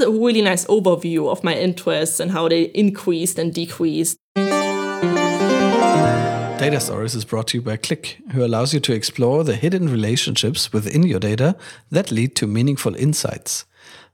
a 0.00 0.10
really 0.10 0.42
nice 0.42 0.64
overview 0.66 1.30
of 1.30 1.44
my 1.44 1.54
interests 1.54 2.20
and 2.20 2.30
how 2.30 2.48
they 2.48 2.64
increased 2.74 3.38
and 3.38 3.52
decreased. 3.54 4.16
Data 6.58 6.80
Stories 6.80 7.14
is 7.14 7.24
brought 7.24 7.48
to 7.48 7.58
you 7.58 7.62
by 7.62 7.76
Qlik, 7.76 8.32
who 8.32 8.44
allows 8.44 8.72
you 8.72 8.80
to 8.80 8.94
explore 8.94 9.44
the 9.44 9.54
hidden 9.54 9.88
relationships 9.88 10.72
within 10.72 11.02
your 11.02 11.20
data 11.20 11.56
that 11.90 12.10
lead 12.10 12.34
to 12.36 12.46
meaningful 12.46 12.94
insights. 12.94 13.66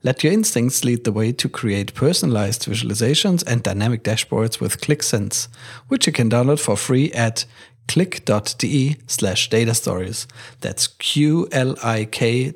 Let 0.02 0.24
your 0.24 0.32
instincts 0.32 0.82
lead 0.82 1.04
the 1.04 1.12
way 1.12 1.30
to 1.32 1.48
create 1.48 1.94
personalized 1.94 2.64
visualizations 2.64 3.44
and 3.46 3.62
dynamic 3.62 4.02
dashboards 4.02 4.58
with 4.58 4.80
Qlik 4.80 5.02
Sense, 5.02 5.48
which 5.88 6.06
you 6.06 6.12
can 6.12 6.30
download 6.30 6.58
for 6.58 6.76
free 6.76 7.12
at 7.12 7.44
qlik.de 7.86 8.96
slash 9.06 9.50
data 9.50 9.74
stories. 9.74 10.26
That's 10.60 10.86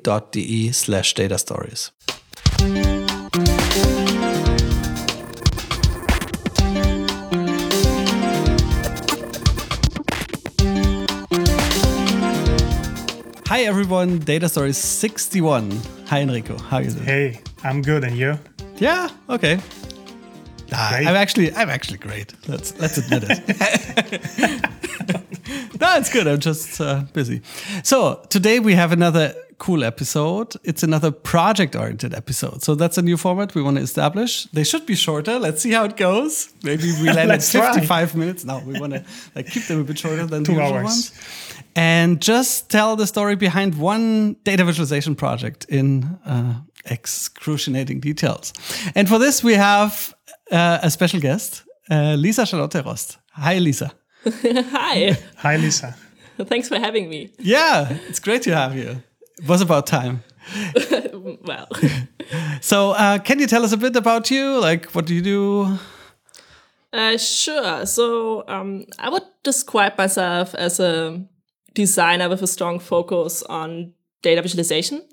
dot 0.03 0.31
de 0.31 0.71
slash 0.71 1.13
data 1.13 1.37
stories. 1.37 1.91
Hi 13.47 13.61
everyone, 13.63 14.19
Data 14.19 14.47
Stories 14.49 14.77
61. 14.77 15.71
Hi 16.07 16.21
Enrico, 16.21 16.57
how 16.57 16.77
are 16.77 16.83
you 16.83 16.91
doing? 16.91 17.03
Hey, 17.05 17.41
I'm 17.63 17.81
good, 17.81 18.03
and 18.03 18.17
you? 18.17 18.39
Yeah, 18.77 19.09
okay. 19.29 19.59
I'm 20.73 21.15
actually 21.15 21.53
I'm 21.53 21.69
actually 21.69 21.97
great. 21.97 22.33
Let's 22.47 22.77
let's 22.79 22.97
admit 22.97 23.23
it. 23.27 25.21
no, 25.81 25.97
it's 25.97 26.09
good. 26.11 26.27
I'm 26.27 26.39
just 26.39 26.79
uh, 26.81 27.03
busy. 27.13 27.41
So 27.83 28.23
today 28.29 28.59
we 28.59 28.73
have 28.75 28.91
another 28.91 29.33
cool 29.57 29.83
episode. 29.83 30.53
It's 30.63 30.83
another 30.83 31.11
project-oriented 31.11 32.13
episode. 32.13 32.61
So 32.61 32.75
that's 32.75 32.97
a 32.97 33.01
new 33.01 33.17
format 33.17 33.55
we 33.55 33.61
want 33.61 33.77
to 33.77 33.83
establish. 33.83 34.43
They 34.51 34.63
should 34.63 34.85
be 34.85 34.95
shorter. 34.95 35.39
Let's 35.39 35.61
see 35.61 35.71
how 35.71 35.85
it 35.85 35.95
goes. 35.97 36.53
Maybe 36.63 36.91
we 37.01 37.11
land 37.11 37.31
at 37.37 37.43
55 37.43 38.11
try. 38.11 38.19
minutes. 38.19 38.43
No, 38.45 38.59
we 38.65 38.79
want 38.79 38.93
to 38.93 39.03
like 39.35 39.47
keep 39.47 39.63
them 39.67 39.79
a 39.81 39.83
bit 39.83 39.97
shorter 39.97 40.25
than 40.25 40.43
two 40.43 40.55
the 40.55 40.61
usual 40.61 40.77
hours. 40.77 40.83
ones. 40.83 41.11
And 41.75 42.21
just 42.21 42.69
tell 42.69 42.95
the 42.95 43.07
story 43.07 43.35
behind 43.35 43.75
one 43.77 44.33
data 44.43 44.63
visualization 44.63 45.15
project 45.15 45.65
in 45.69 46.03
uh, 46.25 46.55
excruciating 46.85 47.99
details. 48.01 48.53
And 48.93 49.07
for 49.07 49.19
this, 49.19 49.43
we 49.43 49.53
have 49.53 50.13
uh, 50.51 50.79
a 50.83 50.89
special 50.89 51.19
guest, 51.19 51.63
uh, 51.89 52.15
Lisa 52.17 52.45
Charlotte 52.45 52.83
Rost. 52.85 53.17
Hi, 53.33 53.57
Lisa. 53.57 53.91
Hi. 54.71 55.17
Hi, 55.37 55.57
Lisa. 55.57 55.95
Thanks 56.45 56.67
for 56.67 56.79
having 56.79 57.09
me. 57.09 57.31
Yeah, 57.37 57.97
it's 58.07 58.19
great 58.19 58.41
to 58.43 58.55
have 58.55 58.75
you. 58.75 59.01
It 59.37 59.47
was 59.47 59.61
about 59.61 59.85
time. 59.85 60.23
well. 61.43 61.67
so, 62.61 62.91
uh, 62.91 63.19
can 63.19 63.39
you 63.39 63.47
tell 63.47 63.63
us 63.63 63.71
a 63.71 63.77
bit 63.77 63.95
about 63.95 64.31
you? 64.31 64.59
Like, 64.59 64.85
what 64.91 65.05
do 65.05 65.13
you 65.13 65.21
do? 65.21 65.77
Uh, 66.91 67.17
sure. 67.17 67.85
So, 67.85 68.43
um, 68.47 68.85
I 68.97 69.09
would 69.09 69.23
describe 69.43 69.97
myself 69.97 70.55
as 70.55 70.79
a 70.79 71.23
designer 71.73 72.27
with 72.27 72.41
a 72.41 72.47
strong 72.47 72.79
focus 72.79 73.43
on 73.43 73.93
data 74.23 74.41
visualization. 74.41 75.03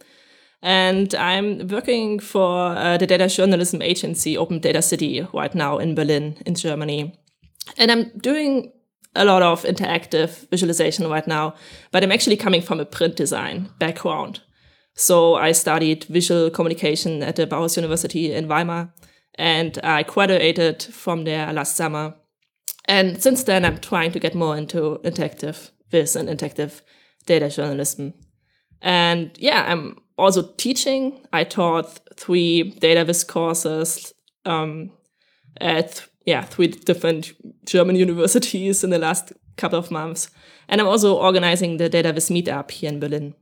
And 0.63 1.15
I'm 1.17 1.67
working 1.69 2.19
for 2.19 2.77
uh, 2.77 2.97
the 2.97 3.07
data 3.07 3.29
journalism 3.29 3.83
agency, 3.83 4.39
Open 4.39 4.61
Data 4.61 4.81
City, 4.81 5.27
right 5.35 5.55
now 5.55 5.79
in 5.79 5.95
Berlin, 5.95 6.39
in 6.47 6.55
Germany. 6.55 7.19
And 7.77 7.91
I'm 7.91 8.11
doing 8.19 8.73
a 9.15 9.25
lot 9.25 9.43
of 9.43 9.63
interactive 9.65 10.49
visualization 10.51 11.09
right 11.09 11.27
now, 11.27 11.55
but 11.91 12.03
I'm 12.03 12.13
actually 12.13 12.37
coming 12.37 12.63
from 12.63 12.81
a 12.81 12.85
print 12.85 13.17
design 13.17 13.69
background. 13.79 14.41
So 14.95 15.35
I 15.35 15.53
studied 15.53 16.05
visual 16.05 16.51
communication 16.51 17.23
at 17.23 17.37
the 17.37 17.47
Bauhaus 17.47 17.77
University 17.77 18.33
in 18.33 18.49
Weimar, 18.49 18.93
and 19.37 19.79
I 19.83 20.03
graduated 20.03 20.83
from 20.83 21.25
there 21.25 21.53
last 21.53 21.77
summer. 21.77 22.15
And 22.87 23.23
since 23.23 23.45
then, 23.45 23.65
I'm 23.65 23.79
trying 23.79 24.13
to 24.13 24.19
get 24.19 24.35
more 24.35 24.57
into 24.57 25.01
interactive 25.05 25.71
viz 25.91 26.17
and 26.17 26.29
interactive 26.29 26.83
data 27.27 27.49
journalism. 27.49 28.15
And 28.81 29.31
yeah, 29.39 29.65
I'm 29.69 29.99
also 30.19 30.43
teaching. 30.57 31.25
I 31.33 31.45
taught 31.45 32.01
three 32.17 32.63
data 32.71 33.05
viz 33.05 33.25
courses 33.25 34.13
um, 34.45 34.91
at 35.61 36.07
yeah 36.27 36.43
three 36.43 36.69
different 36.69 37.33
German 37.67 37.97
universities 37.97 38.85
in 38.85 38.91
the 38.91 38.99
last 38.99 39.33
couple 39.57 39.79
of 39.79 39.91
months, 39.91 40.31
and 40.69 40.81
I'm 40.81 40.89
also 40.89 41.17
organizing 41.17 41.77
the 41.77 41.89
data 41.89 42.13
viz 42.13 42.31
meetup 42.31 42.71
here 42.71 42.91
in 42.91 43.01
Berlin. 43.01 43.35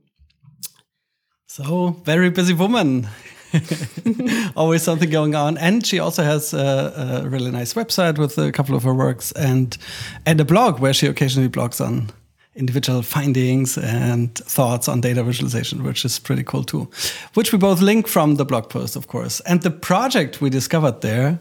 So 1.47 1.97
very 2.05 2.29
busy 2.29 2.53
woman. 2.53 3.09
Always 4.55 4.83
something 4.83 5.09
going 5.09 5.35
on, 5.35 5.57
and 5.57 5.85
she 5.85 5.99
also 5.99 6.23
has 6.23 6.53
a, 6.53 7.21
a, 7.25 7.29
really 7.29 7.51
nice 7.51 7.73
website 7.73 8.17
with 8.17 8.37
a 8.37 8.51
couple 8.53 8.75
of 8.75 8.83
her 8.83 8.93
works 8.93 9.33
and 9.33 9.77
and 10.25 10.39
a 10.39 10.45
blog 10.45 10.79
where 10.79 10.93
she 10.93 11.07
occasionally 11.07 11.49
blogs 11.49 11.85
on 11.85 12.11
individual 12.55 13.01
findings 13.01 13.77
and 13.77 14.35
thoughts 14.35 14.87
on 14.87 15.01
data 15.01 15.23
visualization, 15.23 15.83
which 15.83 16.05
is 16.05 16.19
pretty 16.19 16.43
cool 16.43 16.63
too. 16.63 16.89
Which 17.33 17.51
we 17.51 17.57
both 17.57 17.81
link 17.81 18.07
from 18.07 18.35
the 18.35 18.45
blog 18.45 18.69
post, 18.69 18.95
of 18.95 19.07
course. 19.07 19.39
And 19.41 19.61
the 19.61 19.71
project 19.71 20.41
we 20.41 20.49
discovered 20.49 21.01
there, 21.01 21.39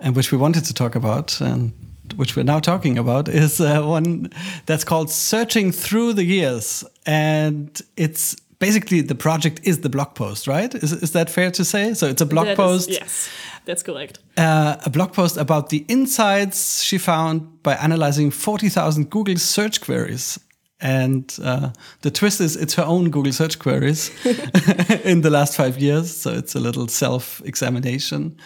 and 0.00 0.16
which 0.16 0.32
we 0.32 0.38
wanted 0.38 0.64
to 0.64 0.74
talk 0.74 0.94
about, 0.94 1.40
and 1.40 1.72
which 2.16 2.36
we're 2.36 2.42
now 2.42 2.58
talking 2.58 2.98
about, 2.98 3.28
is 3.28 3.60
uh, 3.60 3.82
one 3.82 4.30
that's 4.66 4.84
called 4.84 5.10
Searching 5.10 5.72
Through 5.72 6.14
the 6.14 6.24
Years. 6.24 6.84
And 7.06 7.80
it's 7.96 8.36
basically 8.58 9.00
the 9.00 9.14
project 9.14 9.60
is 9.64 9.80
the 9.80 9.88
blog 9.88 10.14
post, 10.14 10.46
right? 10.46 10.72
Is, 10.74 10.92
is 10.92 11.12
that 11.12 11.30
fair 11.30 11.50
to 11.50 11.64
say? 11.64 11.94
So 11.94 12.06
it's 12.06 12.20
a 12.20 12.26
blog 12.26 12.46
that 12.46 12.56
post. 12.56 12.90
Is, 12.90 12.98
yes, 12.98 13.28
that's 13.64 13.82
correct. 13.82 14.20
Uh, 14.36 14.76
a 14.84 14.90
blog 14.90 15.12
post 15.12 15.36
about 15.36 15.70
the 15.70 15.84
insights 15.88 16.82
she 16.82 16.98
found 16.98 17.62
by 17.62 17.74
analyzing 17.74 18.30
40,000 18.30 19.10
Google 19.10 19.36
search 19.36 19.80
queries. 19.80 20.38
And 20.80 21.36
uh, 21.42 21.70
the 22.00 22.10
twist 22.10 22.40
is 22.40 22.56
it's 22.56 22.74
her 22.74 22.84
own 22.84 23.10
Google 23.10 23.32
search 23.32 23.58
queries 23.58 24.10
in 25.04 25.20
the 25.20 25.30
last 25.30 25.56
five 25.56 25.78
years. 25.78 26.16
So 26.16 26.32
it's 26.32 26.54
a 26.54 26.60
little 26.60 26.88
self 26.88 27.42
examination. 27.44 28.36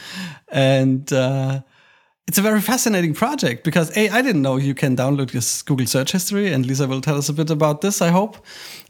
And 0.48 1.12
uh, 1.12 1.62
it's 2.26 2.38
a 2.38 2.42
very 2.42 2.60
fascinating 2.60 3.14
project 3.14 3.64
because 3.64 3.96
A, 3.96 4.08
I 4.08 4.22
didn't 4.22 4.42
know 4.42 4.56
you 4.56 4.74
can 4.74 4.96
download 4.96 5.30
this 5.30 5.62
Google 5.62 5.86
search 5.86 6.12
history. 6.12 6.52
And 6.52 6.66
Lisa 6.66 6.86
will 6.86 7.00
tell 7.00 7.16
us 7.16 7.28
a 7.28 7.32
bit 7.32 7.50
about 7.50 7.80
this, 7.80 8.02
I 8.02 8.08
hope. 8.08 8.44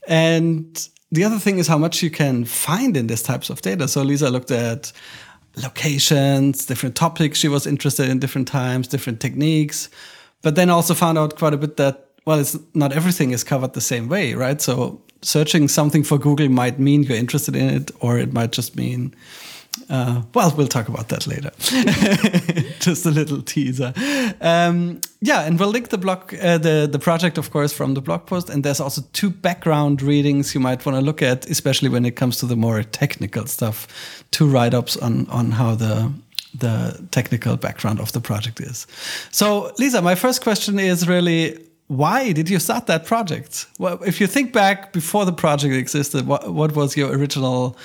And 0.09 0.89
the 1.11 1.25
other 1.25 1.39
thing 1.39 1.59
is 1.59 1.69
how 1.69 1.79
much 1.79 2.03
you 2.03 2.11
can 2.11 2.45
find 2.45 2.97
in 2.97 3.07
these 3.07 3.23
types 3.23 3.51
of 3.51 3.61
data. 3.61 3.89
So 3.89 4.03
Lisa 4.03 4.31
looked 4.31 4.51
at 4.51 4.93
locations, 5.57 6.67
different 6.67 6.97
topics 6.97 7.39
she 7.39 7.49
was 7.49 7.67
interested 7.67 8.09
in 8.09 8.19
different 8.19 8.49
times, 8.49 8.89
different 8.89 9.21
techniques, 9.21 9.89
but 10.43 10.57
then 10.57 10.71
also 10.71 10.95
found 10.95 11.19
out 11.19 11.37
quite 11.37 11.55
a 11.55 11.57
bit 11.57 11.77
that, 11.77 12.09
well, 12.25 12.39
it's 12.39 12.57
not 12.75 12.93
everything 12.93 13.33
is 13.33 13.45
covered 13.45 13.75
the 13.75 13.81
same 13.81 14.09
way, 14.09 14.35
right? 14.35 14.61
So 14.61 15.01
searching 15.23 15.69
something 15.69 16.05
for 16.05 16.19
Google 16.19 16.49
might 16.49 16.79
mean 16.79 17.03
you're 17.03 17.17
interested 17.17 17.57
in 17.57 17.69
it, 17.69 17.91
or 18.01 18.19
it 18.19 18.33
might 18.33 18.53
just 18.53 18.77
mean 18.77 19.15
uh, 19.91 20.23
well, 20.35 20.55
we'll 20.57 20.69
talk 20.69 20.89
about 20.89 21.09
that 21.09 21.27
later. 21.27 21.51
Just 22.81 23.07
a 23.07 23.11
little 23.11 23.43
teaser. 23.43 23.93
Um, 24.41 25.01
yeah, 25.21 25.43
and 25.43 25.59
we'll 25.59 25.71
link 25.71 25.89
the 25.89 25.99
blog, 25.99 26.35
uh, 26.35 26.59
the 26.59 26.89
the 26.91 26.99
project, 26.99 27.39
of 27.39 27.51
course, 27.51 27.73
from 27.73 27.95
the 27.95 28.01
blog 28.01 28.27
post. 28.27 28.51
And 28.51 28.65
there's 28.65 28.81
also 28.81 29.03
two 29.13 29.31
background 29.31 30.03
readings 30.03 30.55
you 30.55 30.61
might 30.61 30.85
want 30.87 30.97
to 30.97 31.05
look 31.05 31.23
at, 31.23 31.47
especially 31.51 31.89
when 31.89 32.05
it 32.05 32.17
comes 32.17 32.39
to 32.39 32.47
the 32.47 32.57
more 32.57 32.83
technical 32.83 33.47
stuff. 33.47 33.87
Two 34.31 34.47
write 34.49 34.75
ups 34.75 34.97
on 34.97 35.27
on 35.29 35.53
how 35.53 35.75
the 35.75 36.13
the 36.57 37.07
technical 37.11 37.57
background 37.57 38.01
of 38.01 38.13
the 38.13 38.21
project 38.21 38.61
is. 38.61 38.87
So, 39.33 39.73
Lisa, 39.79 40.01
my 40.03 40.15
first 40.15 40.41
question 40.41 40.79
is 40.79 41.09
really 41.09 41.59
why 41.89 42.33
did 42.33 42.49
you 42.49 42.59
start 42.59 42.87
that 42.87 43.05
project? 43.05 43.67
Well, 43.79 44.03
if 44.05 44.21
you 44.21 44.27
think 44.27 44.53
back 44.53 44.93
before 44.93 45.25
the 45.27 45.33
project 45.33 45.75
existed, 45.75 46.27
what, 46.27 46.53
what 46.53 46.75
was 46.75 46.97
your 46.97 47.13
original 47.13 47.77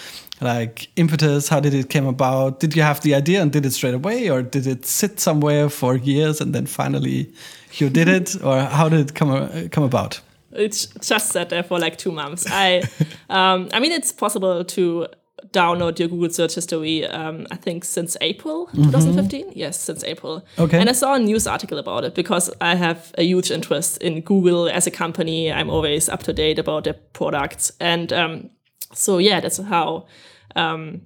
like 0.42 0.88
impetus? 0.96 1.50
How 1.50 1.60
did 1.60 1.74
it 1.74 1.90
came 1.90 2.06
about? 2.06 2.60
Did 2.60 2.76
you 2.76 2.82
have 2.82 3.02
the 3.02 3.14
idea 3.14 3.42
and 3.42 3.52
did 3.52 3.66
it 3.66 3.72
straight 3.72 3.94
away, 3.94 4.30
or 4.30 4.42
did 4.42 4.68
it 4.68 4.86
sit 4.86 5.20
somewhere 5.20 5.70
for 5.70 5.98
years 5.98 6.40
and 6.40 6.56
then 6.56 6.66
finally 6.66 7.30
you 7.74 7.90
did 7.90 8.08
it, 8.08 8.42
or 8.42 8.62
how 8.62 8.88
did 8.88 9.02
it 9.02 9.16
come 9.16 9.32
uh, 9.32 9.68
come 9.70 9.84
about? 9.84 10.22
It's 10.52 10.88
just 11.02 11.32
sat 11.32 11.50
there 11.50 11.64
for 11.64 11.78
like 11.78 11.98
two 11.98 12.12
months. 12.12 12.46
I, 12.50 12.82
um, 13.30 13.70
I 13.74 13.80
mean, 13.80 13.92
it's 13.92 14.12
possible 14.12 14.64
to 14.64 15.08
download 15.52 16.00
your 16.00 16.08
Google 16.08 16.30
search 16.30 16.56
history, 16.56 17.06
um, 17.06 17.48
I 17.52 17.56
think 17.56 17.84
since 17.86 18.18
April 18.22 18.68
2015. 18.74 19.42
Mm 19.42 19.50
-hmm. 19.50 19.58
Yes, 19.58 19.86
since 19.86 20.12
April. 20.12 20.44
Okay. 20.58 20.80
And 20.80 20.90
I 20.90 20.94
saw 20.94 21.14
a 21.14 21.20
news 21.20 21.48
article 21.48 21.80
about 21.80 22.04
it 22.04 22.14
because 22.14 22.52
I 22.62 22.76
have 22.76 23.00
a 23.18 23.24
huge 23.24 23.54
interest 23.54 23.98
in 24.02 24.22
Google 24.24 24.74
as 24.74 24.88
a 24.88 24.92
company. 24.92 25.48
I'm 25.52 25.70
always 25.70 26.10
up 26.10 26.24
to 26.24 26.34
date 26.34 26.62
about 26.62 26.84
their 26.84 26.96
products. 27.14 27.72
And 27.80 28.12
um, 28.12 28.50
so, 28.94 29.20
yeah, 29.20 29.42
that's 29.42 29.58
how 29.58 30.08
um, 30.56 31.02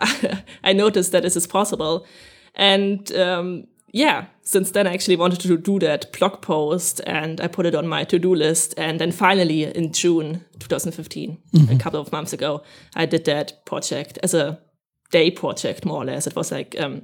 I 0.70 0.72
noticed 0.72 1.12
that 1.12 1.22
this 1.22 1.36
is 1.36 1.46
possible. 1.46 2.06
And 2.54 3.12
um, 3.16 3.66
yeah, 3.92 4.24
since 4.50 4.72
then 4.72 4.88
I 4.88 4.94
actually 4.94 5.14
wanted 5.14 5.40
to 5.42 5.56
do 5.56 5.78
that 5.78 6.12
blog 6.18 6.42
post 6.42 7.00
and 7.06 7.40
I 7.40 7.46
put 7.46 7.66
it 7.66 7.74
on 7.76 7.86
my 7.86 8.02
to-do 8.02 8.34
list. 8.34 8.74
And 8.76 8.98
then 8.98 9.12
finally 9.12 9.62
in 9.62 9.92
June 9.92 10.44
2015, 10.58 11.38
mm 11.52 11.66
-hmm. 11.66 11.74
a 11.74 11.78
couple 11.78 12.00
of 12.00 12.10
months 12.10 12.32
ago, 12.32 12.62
I 12.96 13.06
did 13.06 13.24
that 13.24 13.64
project 13.64 14.18
as 14.24 14.34
a 14.34 14.58
day 15.12 15.30
project, 15.30 15.84
more 15.84 15.98
or 15.98 16.04
less. 16.04 16.26
It 16.26 16.34
was 16.34 16.50
like 16.50 16.84
um, 16.84 17.02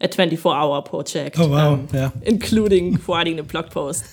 a 0.00 0.08
24 0.08 0.56
hour 0.56 0.82
project. 0.82 1.38
Oh, 1.38 1.48
wow. 1.48 1.72
um, 1.72 1.88
Yeah. 1.92 2.10
Including 2.22 2.98
writing 3.06 3.36
the 3.36 3.44
blog 3.44 3.70
post. 3.70 4.04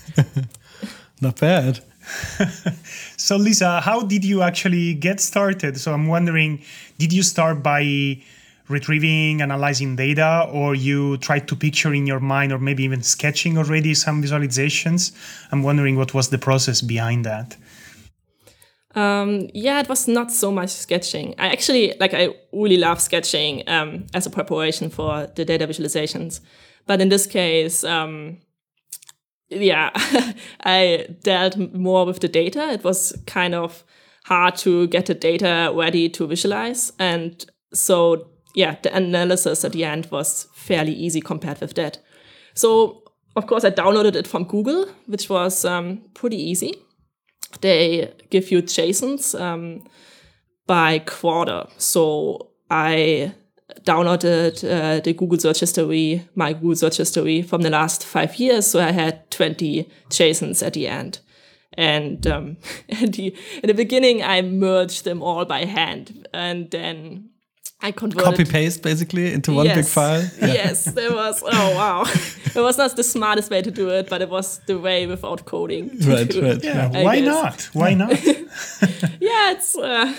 Not 1.21 1.39
bad. 1.39 1.79
So, 3.17 3.37
Lisa, 3.37 3.81
how 3.81 4.07
did 4.07 4.23
you 4.23 4.43
actually 4.43 4.93
get 4.99 5.21
started? 5.21 5.77
So, 5.77 5.91
I'm 5.91 6.07
wondering, 6.07 6.61
did 6.97 7.11
you 7.11 7.23
start 7.23 7.63
by 7.63 8.21
retrieving, 8.67 9.41
analyzing 9.41 9.95
data, 9.95 10.47
or 10.51 10.75
you 10.75 11.17
try 11.17 11.39
to 11.39 11.55
picture 11.55 11.93
in 11.93 12.07
your 12.07 12.19
mind, 12.19 12.51
or 12.51 12.59
maybe 12.59 12.83
even 12.83 13.01
sketching 13.01 13.57
already 13.57 13.93
some 13.93 14.23
visualizations? 14.23 15.11
I'm 15.51 15.63
wondering 15.63 15.95
what 15.95 16.13
was 16.13 16.29
the 16.29 16.37
process 16.37 16.81
behind 16.81 17.25
that. 17.25 17.57
Um, 18.95 19.49
yeah, 19.53 19.81
it 19.81 19.89
was 19.89 20.07
not 20.07 20.31
so 20.31 20.51
much 20.51 20.69
sketching. 20.69 21.35
I 21.37 21.49
actually 21.49 21.93
like 21.99 22.13
I 22.13 22.29
really 22.53 22.77
love 22.77 23.01
sketching 23.01 23.63
um, 23.67 24.05
as 24.13 24.25
a 24.25 24.29
preparation 24.29 24.89
for 24.89 25.27
the 25.35 25.43
data 25.43 25.67
visualizations, 25.67 26.39
but 26.87 27.01
in 27.01 27.09
this 27.09 27.27
case, 27.27 27.83
um, 27.83 28.37
yeah, 29.49 29.89
I 30.63 31.07
dealt 31.23 31.57
more 31.73 32.05
with 32.05 32.21
the 32.21 32.29
data. 32.29 32.71
It 32.71 32.85
was 32.85 33.13
kind 33.27 33.53
of 33.53 33.83
hard 34.23 34.55
to 34.57 34.87
get 34.87 35.07
the 35.07 35.13
data 35.13 35.73
ready 35.75 36.07
to 36.09 36.25
visualize, 36.25 36.93
and 36.97 37.45
so 37.73 38.29
yeah, 38.55 38.77
the 38.81 38.95
analysis 38.95 39.63
at 39.63 39.73
the 39.73 39.83
end 39.83 40.07
was 40.07 40.47
fairly 40.53 40.93
easy 40.93 41.21
compared 41.21 41.61
with 41.61 41.75
that. 41.75 41.99
So 42.53 43.03
of 43.35 43.47
course, 43.47 43.65
I 43.65 43.69
downloaded 43.69 44.15
it 44.15 44.27
from 44.27 44.45
Google, 44.45 44.87
which 45.07 45.29
was 45.29 45.65
um, 45.65 46.01
pretty 46.13 46.37
easy 46.37 46.73
they 47.61 48.13
give 48.29 48.51
you 48.51 48.61
JSONs 48.61 49.39
um, 49.39 49.83
by 50.65 50.99
quarter. 50.99 51.65
So 51.77 52.51
I 52.69 53.33
downloaded 53.81 54.63
uh, 54.63 54.99
the 55.01 55.13
Google 55.13 55.39
search 55.39 55.59
history, 55.59 56.27
my 56.35 56.53
Google 56.53 56.75
search 56.75 56.97
history 56.97 57.41
from 57.41 57.61
the 57.61 57.69
last 57.69 58.03
five 58.03 58.35
years. 58.37 58.67
So 58.67 58.79
I 58.79 58.91
had 58.91 59.29
20 59.31 59.89
JSONs 60.09 60.65
at 60.65 60.73
the 60.73 60.87
end. 60.87 61.19
And 61.77 62.25
um, 62.27 62.57
at 62.89 63.13
the, 63.13 63.35
in 63.61 63.67
the 63.67 63.73
beginning, 63.73 64.23
I 64.23 64.41
merged 64.41 65.03
them 65.03 65.21
all 65.21 65.45
by 65.45 65.65
hand. 65.65 66.27
And 66.33 66.71
then 66.71 67.29
I 67.87 67.91
converted. 67.91 68.23
Copy 68.25 68.45
paste 68.45 68.81
basically 68.83 69.33
into 69.33 69.53
one 69.53 69.67
big 69.67 69.85
file. 69.85 70.21
Yeah. 70.39 70.53
Yes, 70.53 70.85
there 70.85 71.13
was. 71.13 71.43
Oh 71.45 71.75
wow, 71.75 72.03
it 72.55 72.61
was 72.61 72.77
not 72.77 72.95
the 72.95 73.03
smartest 73.03 73.51
way 73.51 73.61
to 73.61 73.71
do 73.71 73.89
it, 73.89 74.09
but 74.09 74.21
it 74.21 74.29
was 74.29 74.59
the 74.67 74.77
way 74.79 75.07
without 75.07 75.45
coding. 75.45 75.89
to 75.99 76.09
Right, 76.09 76.29
do 76.31 76.41
right. 76.41 76.57
it. 76.57 76.63
Yeah, 76.63 76.89
I 76.93 77.03
why 77.03 77.19
guess. 77.19 77.27
not? 77.27 77.69
Why 77.73 77.93
not? 77.93 78.09
yeah, 79.21 79.51
it's 79.51 79.75
uh, 79.75 80.13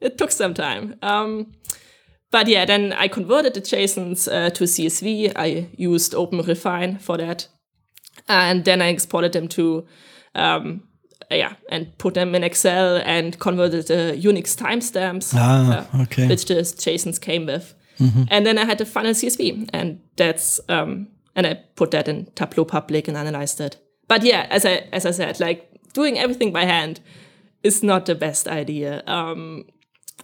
it 0.00 0.16
took 0.18 0.30
some 0.32 0.54
time. 0.54 0.94
Um, 1.02 1.52
but 2.30 2.48
yeah, 2.48 2.64
then 2.66 2.92
I 2.92 3.08
converted 3.08 3.54
the 3.54 3.60
JSONs 3.60 4.28
uh, 4.28 4.50
to 4.50 4.64
CSV. 4.64 5.32
I 5.36 5.68
used 5.76 6.12
OpenRefine 6.14 7.00
for 7.00 7.18
that, 7.18 7.48
and 8.28 8.64
then 8.64 8.80
I 8.80 8.88
exported 8.88 9.32
them 9.32 9.48
to, 9.48 9.84
um, 10.34 10.82
yeah, 11.30 11.54
and 11.70 11.86
put 11.98 12.14
them 12.14 12.34
in 12.34 12.42
Excel 12.44 12.96
and 13.04 13.38
converted 13.38 13.86
the 13.88 14.18
Unix 14.22 14.56
timestamps, 14.56 15.32
Ah, 15.36 15.86
uh, 15.94 16.02
okay. 16.02 16.28
which 16.28 16.44
the 16.46 16.54
JSONs 16.54 17.20
came 17.20 17.46
with. 17.46 17.74
And 18.30 18.46
then 18.46 18.56
I 18.56 18.64
had 18.64 18.78
the 18.78 18.86
final 18.86 19.12
CSV, 19.12 19.68
and 19.74 20.00
that's 20.16 20.58
um, 20.70 21.08
and 21.36 21.46
I 21.46 21.54
put 21.76 21.90
that 21.90 22.08
in 22.08 22.26
Tableau 22.34 22.64
Public 22.64 23.08
and 23.08 23.16
analyzed 23.16 23.60
it. 23.60 23.76
But 24.08 24.22
yeah, 24.22 24.46
as 24.50 24.64
I 24.64 24.88
as 24.92 25.04
I 25.04 25.10
said, 25.10 25.38
like 25.38 25.68
doing 25.92 26.18
everything 26.18 26.50
by 26.52 26.64
hand 26.64 27.00
is 27.62 27.82
not 27.82 28.06
the 28.06 28.14
best 28.14 28.48
idea. 28.48 29.02
Um, 29.06 29.64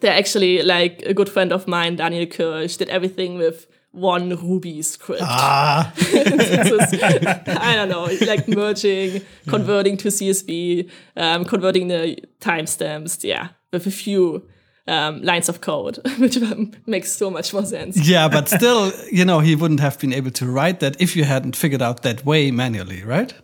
they're 0.00 0.18
actually 0.18 0.62
like 0.62 1.02
a 1.06 1.12
good 1.12 1.28
friend 1.28 1.52
of 1.52 1.66
mine, 1.68 1.96
Daniel 1.96 2.24
Kirsch, 2.26 2.78
did 2.78 2.88
everything 2.88 3.36
with 3.38 3.66
one 3.96 4.28
Ruby 4.30 4.82
script. 4.82 5.22
Ah, 5.24 5.92
is- 5.98 7.00
I 7.48 7.74
don't 7.76 7.88
know, 7.88 8.08
like 8.26 8.46
merging, 8.48 9.22
converting 9.48 9.96
to 9.98 10.08
CSV, 10.08 10.90
um, 11.16 11.44
converting 11.44 11.88
the 11.88 12.18
timestamps, 12.40 13.24
yeah, 13.24 13.48
with 13.72 13.86
a 13.86 13.90
few 13.90 14.46
um, 14.86 15.22
lines 15.22 15.48
of 15.48 15.60
code, 15.60 15.98
which 16.18 16.38
makes 16.86 17.12
so 17.12 17.30
much 17.30 17.52
more 17.52 17.64
sense. 17.64 18.08
yeah, 18.08 18.28
but 18.28 18.48
still, 18.58 18.92
you 19.10 19.24
know, 19.24 19.40
he 19.40 19.56
wouldn't 19.56 19.80
have 19.80 19.98
been 19.98 20.12
able 20.12 20.30
to 20.32 20.46
write 20.46 20.80
that 20.80 21.00
if 21.00 21.16
you 21.16 21.24
hadn't 21.24 21.56
figured 21.56 21.82
out 21.82 22.02
that 22.02 22.24
way 22.24 22.50
manually, 22.50 23.02
right? 23.02 23.34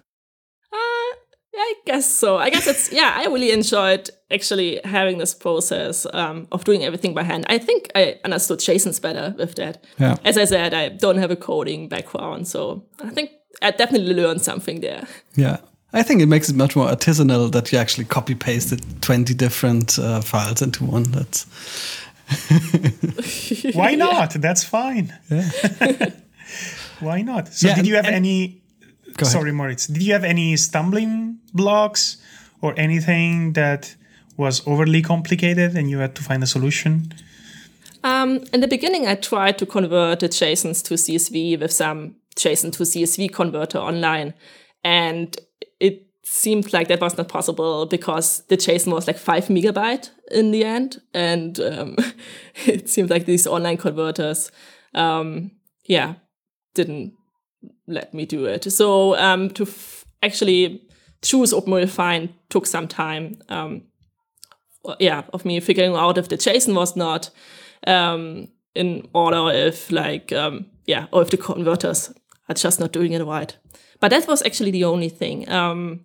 I 1.62 1.74
guess 1.86 2.12
so. 2.12 2.36
I 2.38 2.50
guess 2.50 2.66
it's 2.66 2.92
yeah. 2.92 3.12
I 3.16 3.24
really 3.26 3.50
enjoyed 3.52 4.10
actually 4.30 4.80
having 4.84 5.18
this 5.18 5.34
process 5.34 6.06
um, 6.12 6.46
of 6.50 6.64
doing 6.64 6.82
everything 6.84 7.14
by 7.14 7.22
hand. 7.22 7.44
I 7.48 7.58
think 7.58 7.90
I 7.94 8.18
understood 8.24 8.58
JSONs 8.60 9.00
better 9.00 9.34
with 9.38 9.54
that. 9.54 9.84
Yeah. 10.00 10.16
As 10.24 10.36
I 10.36 10.44
said, 10.46 10.74
I 10.74 10.88
don't 10.88 11.18
have 11.18 11.30
a 11.30 11.36
coding 11.36 11.88
background, 11.88 12.46
so 12.48 12.84
I 13.00 13.10
think 13.10 13.30
I 13.62 13.70
definitely 13.70 14.14
learned 14.14 14.42
something 14.42 14.80
there. 14.80 15.06
Yeah. 15.36 15.58
I 15.94 16.02
think 16.02 16.22
it 16.22 16.26
makes 16.26 16.48
it 16.48 16.56
much 16.56 16.74
more 16.74 16.88
artisanal 16.88 17.50
that 17.52 17.70
you 17.70 17.78
actually 17.78 18.06
copy 18.06 18.34
pasted 18.34 18.80
20 19.02 19.34
different 19.34 19.98
uh, 19.98 20.22
files 20.22 20.62
into 20.62 20.84
one. 20.84 21.02
That's 21.12 21.46
Why 23.74 23.94
not? 23.98 24.30
That's 24.40 24.64
fine. 24.64 25.12
Why 27.00 27.22
not? 27.22 27.48
So, 27.48 27.68
Yeah, 27.68 27.74
did 27.76 27.86
you 27.86 27.96
have 27.96 28.06
and- 28.06 28.14
any? 28.16 28.61
Go 29.16 29.24
ahead. 29.24 29.32
Sorry, 29.32 29.52
Moritz. 29.52 29.86
Did 29.86 30.02
you 30.02 30.12
have 30.12 30.24
any 30.24 30.56
stumbling 30.56 31.38
blocks 31.52 32.16
or 32.60 32.74
anything 32.78 33.52
that 33.54 33.94
was 34.36 34.66
overly 34.66 35.02
complicated 35.02 35.76
and 35.76 35.90
you 35.90 35.98
had 35.98 36.14
to 36.16 36.22
find 36.22 36.42
a 36.42 36.46
solution? 36.46 37.12
Um, 38.04 38.44
in 38.52 38.60
the 38.60 38.68
beginning, 38.68 39.06
I 39.06 39.14
tried 39.14 39.58
to 39.58 39.66
convert 39.66 40.20
the 40.20 40.28
JSONs 40.28 40.82
to 40.84 40.94
CSV 40.94 41.60
with 41.60 41.72
some 41.72 42.16
JSON 42.36 42.72
to 42.72 42.82
CSV 42.82 43.32
converter 43.32 43.78
online, 43.78 44.34
and 44.82 45.36
it 45.78 46.06
seemed 46.24 46.72
like 46.72 46.88
that 46.88 47.00
was 47.00 47.16
not 47.16 47.28
possible 47.28 47.86
because 47.86 48.42
the 48.48 48.56
JSON 48.56 48.92
was 48.92 49.06
like 49.06 49.18
five 49.18 49.46
megabyte 49.46 50.10
in 50.32 50.50
the 50.50 50.64
end, 50.64 51.00
and 51.14 51.60
um, 51.60 51.96
it 52.66 52.88
seemed 52.88 53.10
like 53.10 53.26
these 53.26 53.46
online 53.46 53.76
converters, 53.76 54.50
um, 54.94 55.52
yeah, 55.84 56.14
didn't 56.74 57.14
let 57.86 58.12
me 58.14 58.26
do 58.26 58.46
it. 58.46 58.70
So 58.72 59.16
um, 59.16 59.50
to 59.50 59.66
actually 60.22 60.82
choose 61.22 61.52
OpenRefine 61.52 62.30
took 62.48 62.66
some 62.66 62.88
time. 62.88 63.38
Um, 63.48 63.82
yeah, 64.98 65.22
of 65.32 65.44
me 65.44 65.60
figuring 65.60 65.94
out 65.94 66.18
if 66.18 66.28
the 66.28 66.36
JSON 66.36 66.74
was 66.74 66.96
not 66.96 67.30
um, 67.86 68.48
in 68.74 69.08
order, 69.14 69.50
if 69.54 69.90
like 69.92 70.32
um, 70.32 70.66
yeah, 70.86 71.06
or 71.12 71.22
if 71.22 71.30
the 71.30 71.36
converters 71.36 72.12
are 72.48 72.54
just 72.54 72.80
not 72.80 72.92
doing 72.92 73.12
it 73.12 73.22
right. 73.22 73.56
But 74.00 74.10
that 74.10 74.26
was 74.26 74.42
actually 74.42 74.72
the 74.72 74.84
only 74.84 75.08
thing. 75.08 75.48
Um, 75.48 76.04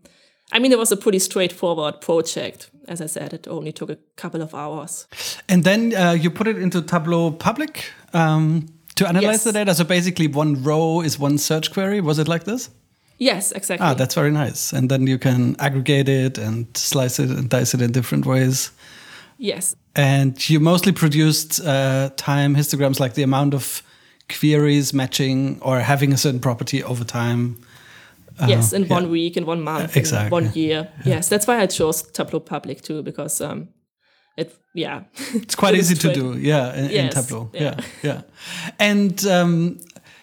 I 0.52 0.60
mean, 0.60 0.72
it 0.72 0.78
was 0.78 0.92
a 0.92 0.98
pretty 0.98 1.20
straightforward 1.20 2.00
project. 2.00 2.70
As 2.88 3.02
I 3.02 3.08
said, 3.08 3.34
it 3.34 3.48
only 3.48 3.72
took 3.72 3.90
a 3.90 3.98
couple 4.16 4.42
of 4.42 4.54
hours. 4.54 5.08
And 5.50 5.64
then 5.64 5.94
uh, 5.94 6.12
you 6.12 6.30
put 6.30 6.48
it 6.48 6.58
into 6.58 6.82
Tableau 6.82 7.32
Public 7.32 7.92
um, 8.14 8.68
to 8.98 9.08
analyze 9.08 9.24
Yes. 9.24 9.44
the 9.44 9.54
data. 9.54 9.74
So 9.74 9.84
basically, 9.84 10.27
one 10.27 10.62
row 10.63 11.01
is 11.01 11.18
one 11.20 11.38
search 11.38 11.72
query. 11.72 12.01
Was 12.01 12.20
it 12.20 12.27
like 12.27 12.44
this? 12.44 12.70
Yes, 13.20 13.51
exactly. 13.51 13.86
Ah, 13.88 13.94
that's 13.96 14.13
very 14.13 14.32
nice. 14.32 14.72
And 14.74 14.89
then 14.89 15.08
you 15.08 15.18
can 15.18 15.56
aggregate 15.60 16.08
it 16.08 16.38
and 16.38 16.66
slice 16.77 17.20
it 17.20 17.30
and 17.30 17.50
dice 17.50 17.74
it 17.74 17.82
in 17.82 17.92
different 17.92 18.25
ways. 18.25 18.72
yes. 19.39 19.75
And 19.96 20.48
you 20.50 20.60
mostly 20.60 20.92
produced 20.92 21.60
uh, 21.66 22.12
time 22.18 22.56
histograms, 22.56 23.00
like 23.00 23.16
the 23.16 23.24
amount 23.24 23.54
of 23.56 23.82
queries 24.30 24.94
matching 24.94 25.58
or 25.62 25.80
having 25.80 26.13
a 26.13 26.18
certain 26.18 26.39
property 26.39 26.84
over 26.84 27.04
time. 27.04 27.56
yes, 28.48 28.74
in 28.74 28.84
yeah. 28.84 28.94
one 28.94 29.10
week, 29.10 29.36
in 29.38 29.48
one 29.48 29.62
month, 29.63 29.98
exactly. 29.98 30.27
in 30.27 30.32
one 30.46 30.54
year. 30.54 30.88
Yes, 31.04 31.30
that's 31.30 31.48
why 31.48 31.60
I 31.60 31.66
chose 31.66 32.04
Tableau 32.04 32.39
Public 32.39 32.82
too, 32.84 33.01
because 33.01 33.42
um, 33.42 33.70
it, 34.38 34.56
yeah. 34.74 35.03
It's 35.34 35.56
quite 35.56 35.75
easy 35.79 35.96
to 35.96 36.13
do, 36.13 36.38
yeah, 36.38 36.75
in, 36.75 36.91
in 36.91 37.10
Tableau. 37.10 37.50
Yeah, 37.53 37.62
yeah. 37.62 37.82
yeah. 38.03 38.22
And 38.79 39.25
um, 39.25 39.79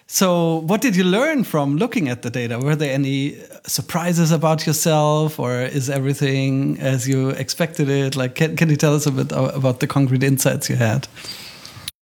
so, 0.07 0.59
what 0.59 0.81
did 0.81 0.95
you 0.95 1.03
learn 1.03 1.43
from 1.43 1.77
looking 1.77 2.09
at 2.09 2.21
the 2.21 2.29
data? 2.29 2.59
Were 2.59 2.75
there 2.75 2.93
any 2.93 3.37
surprises 3.65 4.31
about 4.31 4.65
yourself, 4.65 5.39
or 5.39 5.61
is 5.61 5.89
everything 5.89 6.79
as 6.79 7.07
you 7.07 7.29
expected 7.29 7.89
it? 7.89 8.15
Like, 8.15 8.35
can, 8.35 8.55
can 8.55 8.69
you 8.69 8.77
tell 8.77 8.95
us 8.95 9.05
a 9.05 9.11
bit 9.11 9.31
about 9.31 9.79
the 9.79 9.87
concrete 9.87 10.23
insights 10.23 10.69
you 10.69 10.75
had? 10.75 11.07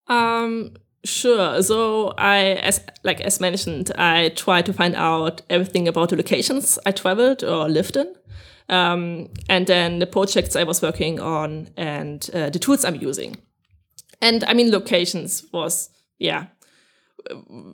Um, 0.06 0.72
sure. 1.04 1.62
So 1.62 2.14
I, 2.16 2.52
as 2.62 2.80
like 3.02 3.20
as 3.20 3.40
mentioned, 3.40 3.90
I 3.98 4.30
try 4.36 4.62
to 4.62 4.72
find 4.72 4.94
out 4.94 5.42
everything 5.50 5.88
about 5.88 6.10
the 6.10 6.16
locations 6.16 6.78
I 6.86 6.92
traveled 6.92 7.42
or 7.42 7.68
lived 7.68 7.96
in, 7.96 8.14
um, 8.70 9.28
and 9.48 9.66
then 9.66 9.98
the 9.98 10.06
projects 10.06 10.56
I 10.56 10.62
was 10.62 10.80
working 10.80 11.20
on 11.20 11.68
and 11.76 12.28
uh, 12.32 12.50
the 12.50 12.58
tools 12.58 12.84
I'm 12.84 12.96
using. 12.96 13.36
And 14.22 14.44
I 14.44 14.54
mean, 14.54 14.70
locations 14.70 15.44
was 15.52 15.90
yeah. 16.18 16.46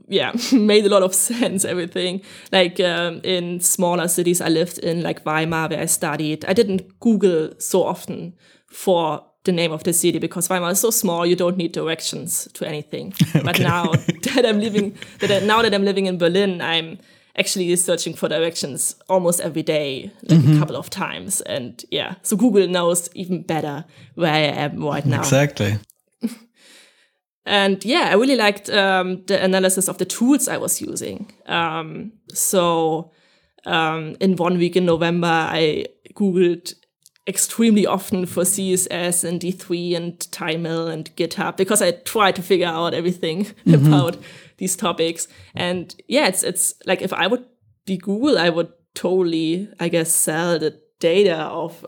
Yeah, 0.08 0.32
made 0.52 0.86
a 0.86 0.88
lot 0.88 1.02
of 1.02 1.14
sense. 1.30 1.64
Everything 1.64 2.22
like 2.50 2.80
um, 2.80 3.20
in 3.22 3.60
smaller 3.60 4.08
cities 4.08 4.40
I 4.40 4.48
lived 4.48 4.78
in, 4.78 5.02
like 5.02 5.24
Weimar, 5.24 5.68
where 5.68 5.80
I 5.80 5.86
studied. 5.86 6.44
I 6.46 6.52
didn't 6.52 6.98
Google 6.98 7.52
so 7.58 7.84
often 7.84 8.34
for 8.66 9.24
the 9.44 9.52
name 9.52 9.70
of 9.70 9.84
the 9.84 9.92
city 9.92 10.18
because 10.18 10.48
Weimar 10.48 10.70
is 10.70 10.80
so 10.80 10.90
small, 10.90 11.24
you 11.24 11.36
don't 11.36 11.56
need 11.56 11.72
directions 11.72 12.48
to 12.54 12.66
anything. 12.66 13.14
But 13.44 13.60
now 13.60 13.92
that 14.34 14.44
I'm 14.44 14.58
living, 14.58 14.96
that 15.20 15.30
I, 15.30 15.46
now 15.46 15.62
that 15.62 15.72
I'm 15.72 15.84
living 15.84 16.06
in 16.06 16.18
Berlin, 16.18 16.60
I'm 16.60 16.98
actually 17.38 17.74
searching 17.76 18.14
for 18.14 18.28
directions 18.28 18.96
almost 19.08 19.40
every 19.40 19.62
day, 19.62 20.10
like 20.22 20.44
a 20.44 20.58
couple 20.58 20.76
of 20.76 20.90
times. 20.90 21.40
And 21.42 21.84
yeah, 21.90 22.14
so 22.22 22.36
Google 22.36 22.66
knows 22.66 23.08
even 23.14 23.42
better 23.42 23.84
where 24.14 24.32
I 24.32 24.38
am 24.38 24.82
right 24.82 25.04
now. 25.04 25.20
Exactly. 25.20 25.78
And 27.48 27.84
yeah, 27.84 28.08
I 28.10 28.14
really 28.14 28.34
liked 28.34 28.68
um, 28.70 29.22
the 29.26 29.40
analysis 29.40 29.88
of 29.88 29.98
the 29.98 30.04
tools 30.04 30.48
I 30.48 30.56
was 30.56 30.80
using. 30.80 31.32
Um, 31.46 32.14
so 32.34 33.12
um, 33.64 34.16
in 34.20 34.34
one 34.34 34.58
week 34.58 34.74
in 34.74 34.84
November, 34.84 35.28
I 35.28 35.86
Googled 36.14 36.74
extremely 37.28 37.86
often 37.86 38.24
for 38.26 38.44
CSS 38.44 39.24
and 39.24 39.40
D3 39.40 39.96
and 39.96 40.18
Timel 40.30 40.86
and 40.86 41.14
GitHub 41.16 41.56
because 41.56 41.82
I 41.82 41.90
try 41.92 42.32
to 42.32 42.42
figure 42.42 42.68
out 42.68 42.94
everything 42.94 43.48
about 43.66 44.16
these 44.58 44.76
topics. 44.76 45.28
And 45.54 45.94
yeah, 46.08 46.28
it's 46.28 46.42
it's 46.42 46.74
like 46.86 47.02
if 47.02 47.12
I 47.12 47.26
would 47.26 47.44
be 47.84 47.96
Google, 47.96 48.38
I 48.38 48.48
would 48.48 48.72
totally, 48.94 49.68
I 49.80 49.88
guess, 49.88 50.12
sell 50.12 50.58
the 50.58 50.80
data 51.00 51.36
of 51.36 51.84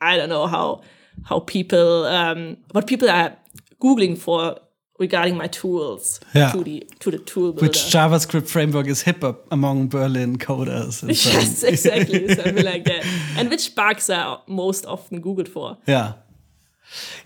I 0.00 0.16
don't 0.16 0.28
know 0.28 0.46
how 0.46 0.82
how 1.24 1.40
people 1.40 2.04
um, 2.04 2.58
what 2.72 2.86
people 2.86 3.08
are 3.08 3.36
googling 3.80 4.18
for 4.18 4.58
regarding 4.98 5.36
my 5.36 5.48
tools 5.48 6.20
Yeah. 6.34 6.52
to 6.52 6.64
the 6.64 6.86
to 7.00 7.10
the 7.10 7.18
tool 7.18 7.52
builder. 7.52 7.66
Which 7.66 7.78
JavaScript 7.92 8.48
framework 8.48 8.86
is 8.86 9.02
hip 9.02 9.24
among 9.50 9.88
Berlin 9.88 10.38
coders? 10.38 11.02
and 11.02 11.16
so 11.16 11.30
on. 11.30 11.36
yes, 11.36 11.62
exactly, 11.62 12.28
something 12.34 12.64
like 12.64 12.84
that. 12.90 13.04
And 13.36 13.50
which 13.50 13.74
bugs 13.74 14.08
are 14.10 14.42
most 14.46 14.86
often 14.86 15.20
googled 15.22 15.48
for? 15.48 15.76
Yeah. 15.86 16.12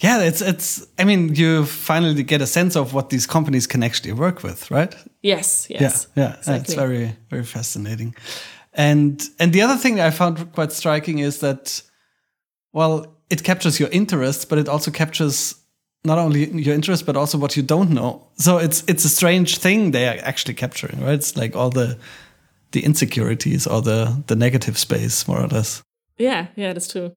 Yeah, 0.00 0.22
it's 0.22 0.40
it's 0.40 0.86
I 0.98 1.04
mean, 1.04 1.34
you 1.34 1.64
finally 1.66 2.22
get 2.22 2.40
a 2.40 2.46
sense 2.46 2.76
of 2.78 2.92
what 2.94 3.10
these 3.10 3.26
companies 3.26 3.66
can 3.66 3.82
actually 3.82 4.12
work 4.12 4.42
with, 4.42 4.70
right? 4.70 4.94
Yes, 5.22 5.66
yes, 5.68 6.06
Yeah, 6.16 6.36
yeah, 6.46 6.56
it's 6.60 6.74
very 6.74 7.16
very 7.30 7.44
fascinating. 7.44 8.14
And 8.72 9.20
and 9.38 9.52
the 9.52 9.62
other 9.62 9.76
thing 9.76 10.00
I 10.00 10.10
found 10.10 10.52
quite 10.52 10.72
striking 10.72 11.18
is 11.18 11.38
that 11.40 11.82
well, 12.72 13.16
it 13.30 13.42
captures 13.42 13.78
your 13.80 13.88
interest, 13.90 14.48
but 14.48 14.58
it 14.58 14.68
also 14.68 14.90
captures 14.90 15.54
not 16.08 16.18
only 16.18 16.50
your 16.62 16.74
interest 16.74 17.06
but 17.06 17.16
also 17.16 17.38
what 17.38 17.56
you 17.56 17.62
don't 17.62 17.90
know. 17.90 18.26
So 18.36 18.58
it's 18.58 18.82
it's 18.88 19.04
a 19.04 19.08
strange 19.08 19.58
thing 19.58 19.92
they 19.92 20.08
are 20.08 20.18
actually 20.24 20.54
capturing, 20.54 21.00
right? 21.04 21.14
It's 21.14 21.36
like 21.36 21.54
all 21.56 21.70
the 21.70 21.96
the 22.72 22.80
insecurities 22.80 23.66
or 23.66 23.82
the 23.82 24.22
the 24.26 24.36
negative 24.36 24.76
space 24.76 25.28
more 25.28 25.40
or 25.40 25.48
less. 25.48 25.82
Yeah, 26.18 26.46
yeah, 26.56 26.72
that's 26.72 26.88
true. 26.92 27.12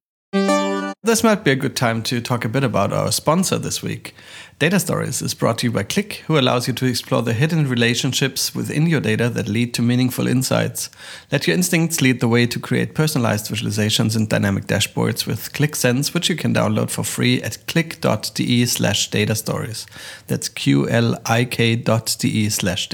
This 1.04 1.24
might 1.24 1.44
be 1.44 1.50
a 1.50 1.56
good 1.56 1.76
time 1.76 2.04
to 2.04 2.22
talk 2.22 2.46
a 2.46 2.50
bit 2.50 2.64
about 2.64 2.94
our 2.94 3.12
sponsor 3.12 3.58
this 3.58 3.82
week. 3.82 4.14
Data 4.60 4.80
Stories 4.80 5.24
is 5.24 5.34
brought 5.34 5.58
to 5.58 5.66
you 5.66 5.72
by 5.72 5.84
Qlik, 5.84 6.18
who 6.28 6.38
allows 6.38 6.68
you 6.68 6.76
to 6.76 6.86
explore 6.86 7.24
the 7.24 7.34
hidden 7.34 7.68
relationships 7.68 8.54
within 8.54 8.86
your 8.86 9.02
data 9.02 9.28
that 9.30 9.48
lead 9.48 9.74
to 9.74 9.82
meaningful 9.82 10.28
insights. 10.28 10.92
Let 11.32 11.48
your 11.48 11.56
instincts 11.56 12.02
lead 12.02 12.20
the 12.20 12.28
way 12.28 12.46
to 12.46 12.60
create 12.60 12.94
personalized 12.94 13.48
visualizations 13.48 14.16
and 14.16 14.30
dynamic 14.30 14.68
dashboards 14.68 15.26
with 15.26 15.52
Qlik 15.54 15.76
Sense, 15.76 16.14
which 16.14 16.30
you 16.30 16.36
can 16.36 16.54
download 16.54 16.92
for 16.92 17.04
free 17.04 17.42
at 17.42 17.58
qlik.de 17.66 18.68
slash 18.68 19.10
data 19.10 19.34
stories. 19.34 19.88
That's 20.28 20.50
Q-L-I-K 20.50 21.78
dot 21.78 22.16
de 22.20 22.48
slash. 22.50 22.90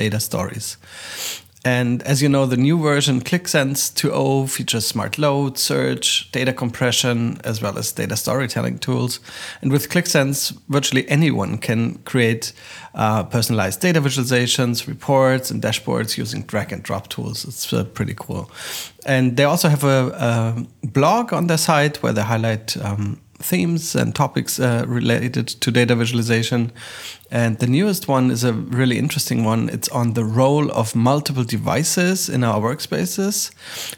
And 1.68 2.02
as 2.04 2.22
you 2.22 2.30
know, 2.30 2.46
the 2.46 2.56
new 2.56 2.80
version 2.80 3.20
Qlik 3.20 3.46
Sense 3.46 3.90
2.0 3.90 4.50
features 4.50 4.88
smart 4.88 5.18
load, 5.18 5.58
search, 5.58 6.32
data 6.32 6.54
compression, 6.54 7.42
as 7.44 7.62
well 7.62 7.78
as 7.78 7.92
data 7.92 8.16
storytelling 8.16 8.80
tools. 8.80 9.20
And 9.62 9.70
with 9.70 9.90
Qlik 9.90 10.08
Sense, 10.08 10.52
virtually 10.70 11.06
anyone 11.10 11.58
can 11.58 11.98
create 12.06 12.54
uh, 12.96 13.24
personalized 13.24 13.82
data 13.82 14.00
visualizations, 14.00 14.88
reports, 14.88 15.52
and 15.52 15.62
dashboards 15.62 16.18
using 16.18 16.44
drag 16.44 16.72
and 16.72 16.84
drop 16.84 17.10
tools. 17.10 17.44
It's 17.44 17.74
uh, 17.74 17.84
pretty 17.84 18.14
cool. 18.16 18.50
And 19.06 19.36
they 19.36 19.44
also 19.44 19.68
have 19.68 19.84
a, 19.84 20.66
a 20.84 20.88
blog 20.88 21.34
on 21.34 21.48
their 21.48 21.58
site 21.58 22.02
where 22.02 22.14
they 22.14 22.24
highlight 22.24 22.78
um, 22.78 23.20
themes 23.40 23.96
and 23.96 24.16
topics 24.16 24.60
uh, 24.60 24.84
related 24.88 25.48
to 25.48 25.72
data 25.72 25.96
visualization. 25.96 26.72
And 27.30 27.60
the 27.60 27.68
newest 27.68 28.08
one 28.08 28.32
is 28.32 28.44
a 28.44 28.54
really 28.54 28.98
interesting 28.98 29.44
one. 29.44 29.70
It's 29.70 29.90
on 29.90 30.14
the 30.14 30.24
role 30.24 30.72
of 30.72 30.96
multiple 30.96 31.44
devices 31.44 32.30
in 32.30 32.44
our 32.44 32.60
workspaces, 32.60 33.52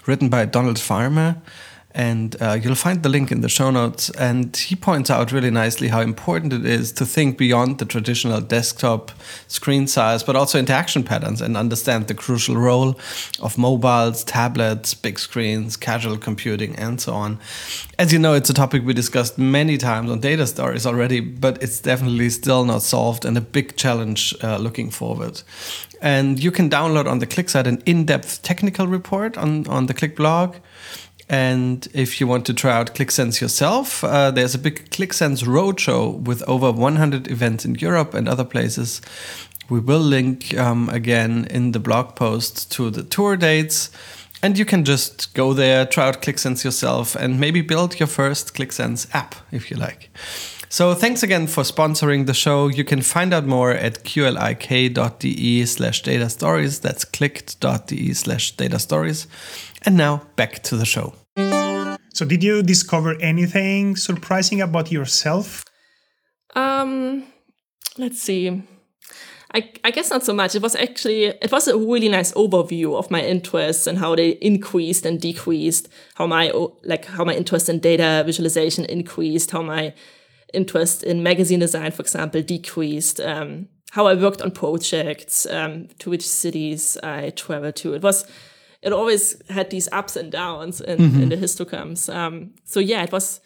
written 0.08 0.30
by 0.30 0.46
Donald 0.46 0.80
Farmer. 0.80 1.36
And 1.92 2.40
uh, 2.40 2.60
you'll 2.62 2.76
find 2.76 3.02
the 3.02 3.10
link 3.10 3.32
in 3.32 3.42
the 3.42 3.50
show 3.50 3.72
notes. 3.72 4.12
And 4.12 4.56
he 4.56 4.76
points 4.76 5.10
out 5.10 5.32
really 5.32 5.50
nicely 5.50 5.88
how 5.88 6.02
important 6.02 6.54
it 6.54 6.66
is 6.66 6.92
to 6.94 7.06
think 7.06 7.38
beyond 7.38 7.80
the 7.80 7.86
traditional 7.86 8.42
desktop 8.42 9.12
screen 9.48 9.88
size, 9.88 10.22
but 10.22 10.36
also 10.36 10.60
interaction 10.60 11.04
patterns 11.04 11.42
and 11.42 11.58
understand 11.58 12.08
the 12.08 12.14
crucial 12.14 12.58
role 12.58 13.00
of 13.40 13.58
mobiles, 13.58 14.24
tablets, 14.24 14.94
big 14.94 15.18
screens, 15.18 15.76
casual 15.76 16.18
computing, 16.18 16.76
and 16.76 17.02
so 17.02 17.14
on. 17.14 17.40
As 17.98 18.14
you 18.14 18.20
know, 18.20 18.34
it's 18.34 18.50
a 18.50 18.54
topic 18.54 18.84
we 18.86 18.94
discussed 18.94 19.38
many 19.38 19.78
times 19.78 20.12
on 20.12 20.20
data 20.20 20.46
stories 20.46 20.86
already, 20.86 21.20
but 21.22 21.62
it's 21.62 21.82
definitely 21.82 22.30
still 22.30 22.66
not 22.66 22.84
solved 22.84 23.26
and 23.26 23.36
a 23.36 23.42
big 23.42 23.76
challenge 23.78 24.36
uh, 24.44 24.58
looking 24.58 24.92
forward. 24.92 25.42
And 26.02 26.42
you 26.42 26.52
can 26.52 26.70
download 26.70 27.08
on 27.08 27.20
the 27.20 27.28
Qlik 27.28 27.50
site 27.50 27.68
an 27.68 27.82
in 27.86 28.06
depth 28.06 28.42
technical 28.42 28.88
report 28.88 29.38
on, 29.38 29.68
on 29.68 29.88
the 29.88 29.94
Qlik 29.94 30.16
blog. 30.16 30.56
And 31.30 31.88
if 31.94 32.20
you 32.20 32.26
want 32.26 32.48
to 32.48 32.56
try 32.56 32.72
out 32.72 32.96
Qlik 32.96 33.12
Sense 33.12 33.40
yourself, 33.40 34.04
uh, 34.04 34.32
there's 34.32 34.56
a 34.56 34.60
big 34.60 34.90
Qlik 34.90 35.14
Sense 35.14 35.44
roadshow 35.44 36.20
with 36.20 36.42
over 36.48 36.72
100 36.72 37.30
events 37.30 37.66
in 37.66 37.76
Europe 37.76 38.16
and 38.16 38.28
other 38.28 38.44
places. 38.44 39.00
We 39.70 39.80
will 39.80 40.00
link 40.00 40.58
um, 40.58 40.90
again 40.90 41.46
in 41.52 41.72
the 41.74 41.80
blog 41.80 42.16
post 42.16 42.72
to 42.72 42.90
the 42.90 43.04
tour 43.04 43.38
dates. 43.38 43.92
And 44.42 44.58
you 44.58 44.66
can 44.66 44.86
just 44.86 45.34
go 45.36 45.54
there, 45.54 45.86
try 45.86 46.08
out 46.08 46.22
Qlik 46.24 46.40
Sense 46.40 46.64
yourself, 46.64 47.16
and 47.16 47.40
maybe 47.40 47.62
build 47.62 48.00
your 48.00 48.08
first 48.08 48.56
Qlik 48.56 48.72
Sense 48.72 49.06
app 49.14 49.36
if 49.52 49.70
you 49.70 49.78
like. 49.78 50.10
So 50.72 50.94
thanks 50.94 51.24
again 51.24 51.48
for 51.48 51.64
sponsoring 51.64 52.26
the 52.26 52.34
show. 52.34 52.68
You 52.68 52.84
can 52.84 53.02
find 53.02 53.34
out 53.34 53.46
more 53.46 53.72
at 53.72 54.04
qlik.de 54.04 55.66
slash 55.66 56.04
data 56.04 56.30
stories. 56.30 56.80
That's 56.80 57.06
clicked.de 57.06 58.14
slash 58.14 58.52
data 58.52 58.80
stories. 58.80 59.28
And 59.84 59.98
now 59.98 60.24
back 60.36 60.64
to 60.64 60.78
the 60.78 60.86
show. 60.86 61.16
So, 62.14 62.26
did 62.26 62.44
you 62.44 62.64
discover 62.64 63.16
anything 63.22 63.96
surprising 63.96 64.62
about 64.62 64.92
yourself? 64.92 65.64
Um, 66.56 67.24
let's 67.98 68.22
see. 68.22 68.64
I, 69.52 69.72
I 69.84 69.92
guess 69.92 70.12
not 70.12 70.24
so 70.24 70.34
much. 70.34 70.54
It 70.54 70.62
was 70.62 70.76
actually 70.76 71.26
it 71.26 71.52
was 71.52 71.68
a 71.68 71.78
really 71.78 72.10
nice 72.10 72.32
overview 72.34 72.96
of 72.98 73.10
my 73.10 73.22
interests 73.22 73.88
and 73.88 73.98
how 73.98 74.16
they 74.16 74.30
increased 74.42 75.06
and 75.06 75.20
decreased. 75.20 75.90
How 76.16 76.28
my 76.28 76.52
like 76.84 77.06
how 77.06 77.24
my 77.24 77.34
interest 77.34 77.68
in 77.68 77.80
data 77.80 78.24
visualization 78.26 78.86
increased. 78.86 79.52
How 79.52 79.64
my 79.64 79.94
interest 80.54 81.04
in 81.04 81.24
magazine 81.24 81.60
design, 81.60 81.92
for 81.92 82.02
example, 82.02 82.42
decreased. 82.42 83.20
Um, 83.20 83.70
how 83.92 84.06
I 84.06 84.14
worked 84.14 84.42
on 84.44 84.52
projects, 84.52 85.48
um, 85.48 85.88
to 85.98 86.12
which 86.12 86.28
cities 86.28 86.96
I 87.02 87.32
traveled 87.32 87.76
to. 87.78 87.96
It 87.96 88.04
was 88.04 88.26
it 88.82 88.94
always 88.94 89.36
had 89.50 89.70
these 89.70 89.90
ups 89.92 90.16
and 90.16 90.32
downs 90.32 90.82
in, 90.82 91.00
in 91.22 91.30
the 91.30 91.36
histograms. 91.38 92.10
Um, 92.14 92.52
so 92.66 92.80
yeah, 92.80 93.04
it 93.04 93.12
was 93.12 93.40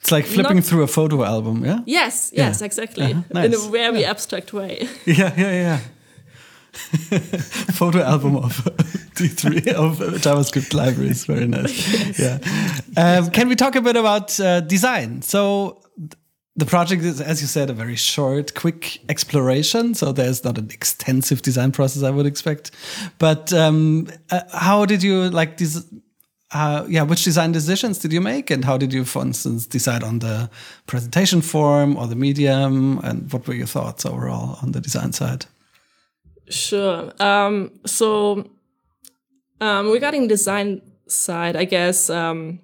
It's 0.00 0.10
like 0.12 0.26
flipping 0.26 0.56
Not- 0.56 0.64
through 0.64 0.82
a 0.84 0.86
photo 0.86 1.22
album, 1.24 1.64
yeah? 1.64 1.80
yes, 1.86 2.30
yes, 2.36 2.62
exactly, 2.62 3.04
Uh-huh, 3.12 3.22
in 3.30 3.36
a 3.36 3.48
nice. 3.48 3.66
very 3.66 4.04
abstract 4.04 4.52
way. 4.52 4.88
Yeah, 5.06 5.32
yeah, 5.36 5.52
yeah. 5.52 5.78
Photo 7.72 8.00
album 8.02 8.36
of 8.36 8.52
D3 9.14 9.68
of 9.74 9.98
JavaScript 10.22 10.74
libraries. 10.74 11.24
Very 11.26 11.46
nice. 11.46 12.18
Yeah. 12.18 12.38
Um, 12.96 13.30
can 13.30 13.48
we 13.48 13.56
talk 13.56 13.74
a 13.76 13.80
bit 13.80 13.96
about 13.96 14.38
uh, 14.40 14.60
design? 14.60 15.22
So 15.22 15.80
the 16.58 16.66
project 16.66 17.04
is, 17.04 17.20
as 17.20 17.40
you 17.40 17.46
said, 17.46 17.70
a 17.70 17.72
very 17.72 17.94
short, 17.94 18.54
quick 18.54 19.00
exploration. 19.08 19.94
So 19.94 20.10
there's 20.10 20.42
not 20.42 20.58
an 20.58 20.70
extensive 20.72 21.40
design 21.40 21.70
process 21.70 22.02
I 22.02 22.10
would 22.10 22.26
expect. 22.26 22.72
But 23.18 23.52
um, 23.52 24.08
uh, 24.32 24.40
how 24.52 24.84
did 24.84 25.04
you 25.04 25.30
like 25.30 25.56
this? 25.56 25.86
Uh, 26.50 26.84
yeah, 26.88 27.02
which 27.02 27.22
design 27.24 27.52
decisions 27.52 27.98
did 27.98 28.12
you 28.12 28.20
make, 28.20 28.50
and 28.50 28.64
how 28.64 28.76
did 28.76 28.92
you, 28.92 29.04
for 29.04 29.22
instance, 29.22 29.66
decide 29.66 30.02
on 30.02 30.18
the 30.18 30.50
presentation 30.86 31.42
form 31.42 31.96
or 31.96 32.06
the 32.08 32.16
medium, 32.16 32.98
and 33.04 33.32
what 33.32 33.46
were 33.46 33.54
your 33.54 33.66
thoughts 33.66 34.04
overall 34.04 34.58
on 34.62 34.72
the 34.72 34.80
design 34.80 35.12
side? 35.12 35.46
Sure. 36.48 37.12
Um, 37.20 37.70
so 37.84 38.48
um, 39.60 39.90
regarding 39.90 40.26
design 40.26 40.80
side, 41.06 41.54
I 41.54 41.66
guess 41.66 42.10
um, 42.10 42.60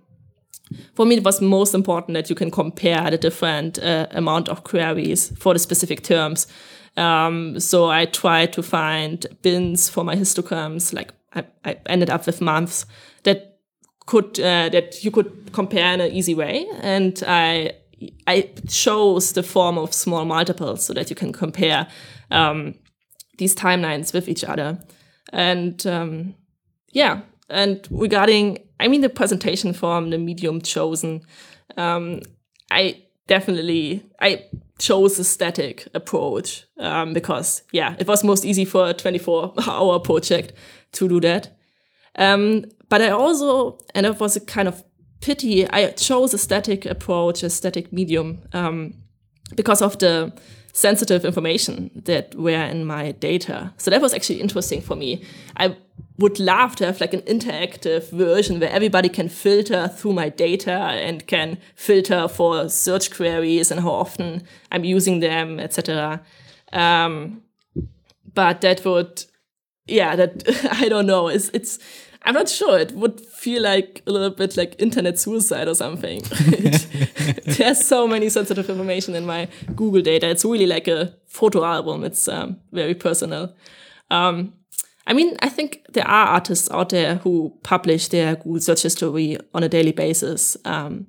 for 0.95 1.07
me 1.07 1.17
it 1.17 1.25
was 1.25 1.41
most 1.41 1.75
important 1.75 2.15
that 2.15 2.29
you 2.31 2.37
can 2.37 2.51
compare 2.51 3.11
the 3.11 3.19
different 3.19 3.79
uh, 3.79 4.07
amount 4.11 4.49
of 4.49 4.65
queries 4.65 5.33
for 5.39 5.53
the 5.53 5.59
specific 5.59 6.03
terms. 6.03 6.47
Um, 6.97 7.59
so 7.61 7.91
I 7.91 8.07
tried 8.07 8.53
to 8.53 8.63
find 8.63 9.27
bins 9.43 9.89
for 9.89 10.05
my 10.05 10.15
histograms. 10.17 10.93
Like 10.93 11.13
I, 11.35 11.45
I 11.65 11.77
ended 11.87 12.11
up 12.11 12.27
with 12.27 12.41
months 12.41 12.87
that 13.25 13.59
could 14.07 14.39
uh, 14.39 14.69
that 14.69 15.03
you 15.03 15.11
could 15.11 15.53
compare 15.53 15.93
in 15.95 16.01
an 16.01 16.13
easy 16.13 16.35
way, 16.35 16.67
and 16.81 17.23
I 17.27 17.73
I 18.27 18.51
chose 18.69 19.33
the 19.33 19.43
form 19.43 19.79
of 19.79 19.95
small 19.95 20.25
multiples 20.25 20.85
so 20.85 20.93
that 20.95 21.11
you 21.11 21.17
can 21.17 21.33
compare 21.33 21.87
um, 22.31 22.75
these 23.39 23.55
timelines 23.55 24.13
with 24.13 24.29
each 24.29 24.45
other. 24.45 24.79
And 25.33 25.85
um, 25.87 26.35
yeah, 26.93 27.23
and 27.55 27.87
regarding, 27.91 28.59
I 28.81 28.89
mean, 28.89 29.01
the 29.01 29.09
presentation 29.09 29.73
form, 29.73 30.11
the 30.11 30.19
medium 30.19 30.61
chosen, 30.61 31.23
um, 31.77 32.21
I 32.71 33.03
definitely 33.27 34.05
I 34.21 34.45
chose 34.79 35.19
a 35.19 35.25
static 35.25 35.89
approach 35.95 36.67
um, 36.79 37.13
because 37.13 37.63
yeah, 37.73 37.95
it 37.99 38.07
was 38.07 38.25
most 38.25 38.45
easy 38.45 38.65
for 38.65 38.89
a 38.89 38.95
24 38.95 39.55
hour 39.67 39.99
project 40.01 40.53
to 40.93 41.09
do 41.09 41.21
that. 41.21 41.57
Um, 42.17 42.65
but 42.89 43.01
I 43.01 43.11
also, 43.11 43.79
and 43.95 44.07
it 44.07 44.21
was 44.21 44.37
a 44.37 44.41
kind 44.41 44.69
of 44.69 44.85
pity, 45.21 45.69
I 45.69 45.91
chose 45.93 46.35
a 46.35 46.39
static 46.39 46.87
approach, 46.87 47.43
a 47.43 47.51
static 47.51 47.93
medium, 47.93 48.43
um, 48.53 48.95
because 49.55 49.83
of 49.83 49.99
the 49.99 50.33
sensitive 50.73 51.25
information 51.25 51.91
that 51.95 52.35
were 52.35 52.51
in 52.51 52.85
my 52.85 53.13
data. 53.13 53.73
So 53.79 53.91
that 53.91 54.03
was 54.03 54.13
actually 54.13 54.41
interesting 54.41 54.81
for 54.81 54.97
me. 54.97 55.25
I 55.57 55.77
would 56.19 56.41
love 56.41 56.75
to 56.77 56.87
have 56.87 57.01
like 57.01 57.15
an 57.15 57.23
interactive 57.23 58.11
version 58.11 58.59
where 58.59 58.71
everybody 58.71 59.09
can 59.09 59.29
filter 59.29 59.89
through 59.89 60.13
my 60.13 60.29
data 60.29 60.73
and 60.73 61.27
can 61.27 61.59
filter 61.77 62.27
for 62.27 62.69
search 62.69 63.13
queries 63.13 63.71
and 63.71 63.81
how 63.81 63.91
often 63.91 64.43
I'm 64.73 64.85
using 64.85 65.21
them, 65.21 65.61
etc. 65.61 66.21
Um, 66.73 67.43
but 68.35 68.61
that 68.63 68.85
would, 68.85 69.25
yeah, 69.87 70.17
that 70.17 70.69
I 70.73 70.89
don't 70.89 71.07
know. 71.07 71.29
It's 71.29 71.51
it's 71.51 71.79
I'm 72.25 72.35
not 72.35 72.49
sure. 72.49 72.79
It 72.79 72.93
would 72.93 73.21
feel 73.21 73.63
like 73.63 74.03
a 74.07 74.13
little 74.13 74.31
bit 74.31 74.57
like 74.57 74.75
internet 74.79 75.19
suicide 75.19 75.69
or 75.69 75.75
something. 75.75 76.23
There's 77.45 77.85
so 77.85 78.09
many 78.09 78.31
sensitive 78.31 78.71
information 78.71 79.15
in 79.15 79.27
my 79.27 79.49
Google 79.77 80.01
data. 80.01 80.29
It's 80.29 80.45
really 80.45 80.67
like 80.67 80.89
a 80.89 81.15
photo 81.27 81.65
album. 81.65 82.03
It's 82.03 82.27
um, 82.27 82.61
very 82.73 82.95
personal. 82.95 83.55
Um, 84.11 84.55
I 85.07 85.13
mean, 85.13 85.37
I 85.41 85.51
think 85.51 85.85
there 85.93 86.09
are 86.09 86.29
artists 86.29 86.71
out 86.71 86.89
there 86.89 87.17
who 87.17 87.59
publish 87.63 88.09
their 88.09 88.37
Google 88.37 88.61
search 88.61 88.83
history 88.83 89.37
on 89.53 89.63
a 89.63 89.69
daily 89.69 89.93
basis. 89.93 90.57
Um, 90.65 91.09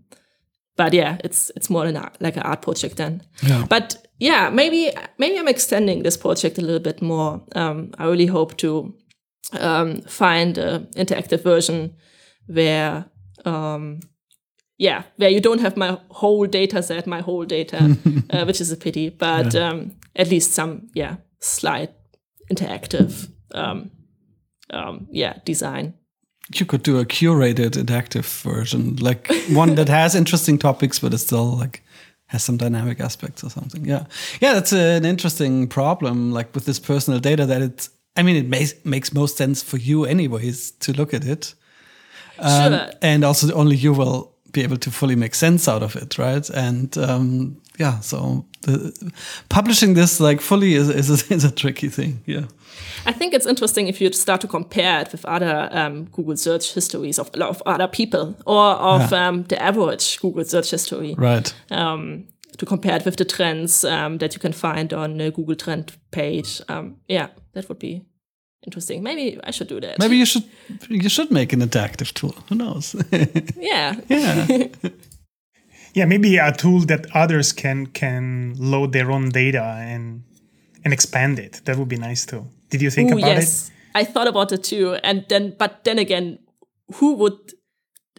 but 0.75 0.93
yeah, 0.93 1.17
it's 1.23 1.49
it's 1.55 1.69
more 1.69 1.89
like 2.19 2.35
an 2.35 2.43
art 2.43 2.61
project 2.61 2.97
then. 2.97 3.23
Yeah. 3.41 3.65
But 3.69 4.05
yeah, 4.19 4.49
maybe 4.49 4.91
maybe 5.17 5.39
I'm 5.39 5.47
extending 5.47 6.03
this 6.03 6.17
project 6.17 6.57
a 6.57 6.61
little 6.61 6.81
bit 6.81 7.01
more. 7.01 7.41
Um, 7.55 7.91
I 7.97 8.05
really 8.05 8.25
hope 8.25 8.57
to 8.57 8.93
um, 9.53 10.01
find 10.01 10.57
an 10.57 10.87
interactive 10.95 11.43
version 11.43 11.95
where 12.47 13.05
um, 13.45 13.99
yeah 14.77 15.03
where 15.17 15.29
you 15.29 15.39
don't 15.39 15.61
have 15.61 15.77
my 15.77 15.97
whole 16.09 16.45
data 16.45 16.81
set 16.83 17.07
my 17.07 17.21
whole 17.21 17.45
data 17.45 17.97
uh, 18.29 18.43
which 18.45 18.61
is 18.61 18.71
a 18.71 18.77
pity 18.77 19.09
but 19.09 19.53
yeah. 19.53 19.69
um, 19.69 19.91
at 20.15 20.29
least 20.29 20.53
some 20.53 20.87
yeah 20.93 21.17
slight 21.39 21.91
interactive 22.51 23.29
um, 23.53 23.91
um, 24.71 25.07
yeah 25.11 25.39
design. 25.45 25.93
You 26.53 26.65
could 26.65 26.83
do 26.83 26.99
a 26.99 27.05
curated 27.05 27.71
interactive 27.71 28.43
version 28.43 28.97
like 28.97 29.31
one 29.49 29.75
that 29.75 29.89
has 29.89 30.15
interesting 30.15 30.59
topics 30.59 30.99
but 30.99 31.13
it's 31.13 31.23
still 31.23 31.57
like 31.57 31.81
has 32.27 32.43
some 32.43 32.57
dynamic 32.57 32.99
aspects 32.99 33.43
or 33.43 33.49
something. 33.49 33.85
Yeah. 33.85 34.05
Yeah 34.41 34.53
that's 34.53 34.73
an 34.73 35.05
interesting 35.05 35.67
problem 35.67 36.31
like 36.31 36.53
with 36.53 36.65
this 36.65 36.79
personal 36.79 37.19
data 37.19 37.45
that 37.45 37.61
it's 37.61 37.89
I 38.17 38.23
mean, 38.23 38.35
it 38.35 38.47
makes 38.47 38.73
makes 38.85 39.13
most 39.13 39.37
sense 39.37 39.61
for 39.61 39.77
you, 39.77 40.05
anyways, 40.05 40.71
to 40.71 40.93
look 40.93 41.13
at 41.13 41.25
it. 41.25 41.53
Um, 42.39 42.73
sure. 42.73 42.89
And 43.01 43.23
also, 43.23 43.53
only 43.53 43.75
you 43.75 43.93
will 43.93 44.35
be 44.55 44.63
able 44.63 44.77
to 44.77 44.89
fully 44.89 45.15
make 45.15 45.35
sense 45.35 45.67
out 45.67 45.83
of 45.83 45.95
it, 45.95 46.17
right? 46.17 46.49
And 46.49 46.97
um, 46.97 47.61
yeah, 47.77 47.99
so 47.99 48.45
the, 48.61 49.11
publishing 49.49 49.93
this 49.93 50.19
like 50.19 50.41
fully 50.41 50.73
is, 50.73 50.89
is 50.89 51.09
a, 51.09 51.33
is, 51.33 51.43
a, 51.43 51.51
tricky 51.51 51.89
thing. 51.89 52.21
Yeah. 52.25 52.45
I 53.05 53.11
think 53.11 53.33
it's 53.33 53.45
interesting 53.45 53.87
if 53.87 54.01
you 54.01 54.11
start 54.13 54.41
to 54.41 54.47
compare 54.47 55.01
it 55.01 55.11
with 55.11 55.25
other 55.25 55.69
um, 55.71 56.05
Google 56.05 56.37
search 56.37 56.73
histories 56.73 57.19
of, 57.19 57.29
of 57.35 57.61
other 57.65 57.87
people 57.87 58.35
or 58.45 58.63
of 58.63 59.11
yeah. 59.11 59.27
um, 59.27 59.43
the 59.43 59.61
average 59.61 60.19
Google 60.21 60.45
search 60.45 60.71
history. 60.71 61.15
Right. 61.17 61.53
Um, 61.69 62.27
to 62.57 62.65
compare 62.65 62.95
it 62.95 63.03
with 63.03 63.17
the 63.17 63.25
trends 63.25 63.83
um, 63.83 64.17
that 64.19 64.33
you 64.33 64.39
can 64.39 64.53
find 64.53 64.93
on 64.93 65.17
the 65.17 65.29
Google 65.29 65.55
Trend 65.55 65.91
page. 66.11 66.61
Um, 66.69 66.95
yeah, 67.09 67.27
that 67.51 67.67
would 67.67 67.79
be 67.79 68.05
interesting. 68.65 69.03
Maybe 69.03 69.39
I 69.43 69.51
should 69.51 69.67
do 69.67 69.79
that. 69.79 69.99
Maybe 69.99 70.17
you 70.17 70.25
should 70.25 70.43
you 70.89 71.09
should 71.09 71.31
make 71.31 71.53
an 71.53 71.61
interactive 71.61 72.13
tool. 72.13 72.35
Who 72.49 72.55
knows? 72.55 72.95
yeah. 73.57 73.95
Yeah. 74.09 74.67
yeah, 75.93 76.05
maybe 76.05 76.37
a 76.37 76.51
tool 76.51 76.81
that 76.81 77.07
others 77.13 77.53
can 77.53 77.87
can 77.87 78.55
load 78.57 78.91
their 78.91 79.11
own 79.11 79.29
data 79.29 79.63
and 79.63 80.23
and 80.83 80.93
expand 80.93 81.39
it. 81.39 81.61
That 81.65 81.77
would 81.77 81.89
be 81.89 81.97
nice 81.97 82.25
too. 82.25 82.45
Did 82.69 82.81
you 82.81 82.91
think 82.91 83.11
Ooh, 83.11 83.17
about 83.17 83.27
yes. 83.27 83.69
it? 83.69 83.73
I 83.95 84.03
thought 84.03 84.27
about 84.27 84.51
it 84.51 84.63
too. 84.63 84.97
And 85.03 85.25
then 85.29 85.55
but 85.57 85.83
then 85.83 85.99
again, 85.99 86.39
who 86.95 87.15
would 87.15 87.53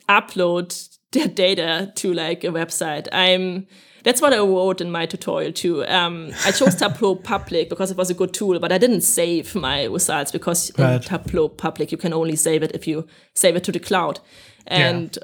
upload 0.09 0.98
their 1.12 1.28
data 1.28 1.92
to 1.96 2.12
like 2.12 2.44
a 2.44 2.48
website? 2.48 3.09
I'm 3.12 3.66
that's 4.07 4.23
what 4.23 4.33
I 4.33 4.38
wrote 4.38 4.81
in 4.81 4.88
my 4.92 5.05
tutorial 5.05 5.53
too. 5.53 5.85
Um, 5.87 6.31
I 6.45 6.53
chose 6.53 6.77
Tableau 6.83 7.16
Public 7.16 7.69
because 7.69 7.90
it 7.90 7.97
was 7.97 8.09
a 8.09 8.14
good 8.14 8.33
tool, 8.33 8.61
but 8.61 8.71
I 8.71 8.79
didn't 8.79 9.01
save 9.01 9.57
my 9.57 9.87
results 9.87 10.31
because 10.31 10.71
right. 10.79 10.95
in 10.95 11.03
Tableau 11.03 11.49
Public 11.49 11.90
you 11.90 11.99
can 11.99 12.12
only 12.12 12.37
save 12.37 12.62
it 12.62 12.71
if 12.73 12.87
you 12.87 13.09
save 13.35 13.57
it 13.57 13.64
to 13.64 13.73
the 13.73 13.81
cloud. 13.81 14.21
And 14.69 15.19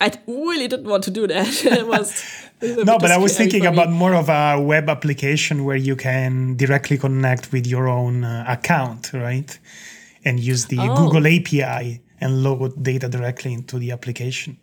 yeah. 0.00 0.06
I 0.06 0.12
really 0.28 0.68
didn't 0.68 0.86
want 0.86 1.02
to 1.04 1.10
do 1.10 1.26
that. 1.26 1.64
it 1.64 1.86
was 1.94 2.22
no, 2.62 2.98
but 2.98 3.10
I 3.10 3.18
was 3.18 3.36
thinking 3.36 3.66
about 3.66 3.90
more 3.90 4.14
of 4.14 4.28
a 4.28 4.60
web 4.60 4.88
application 4.88 5.64
where 5.64 5.76
you 5.76 5.96
can 5.96 6.56
directly 6.56 6.98
connect 6.98 7.50
with 7.50 7.66
your 7.66 7.88
own 7.88 8.22
uh, 8.22 8.44
account, 8.46 9.12
right? 9.12 9.58
And 10.24 10.38
use 10.38 10.66
the 10.66 10.78
oh. 10.78 10.94
Google 10.94 11.26
API 11.26 12.00
and 12.20 12.44
load 12.44 12.80
data 12.80 13.08
directly 13.08 13.54
into 13.54 13.80
the 13.80 13.90
application. 13.90 14.56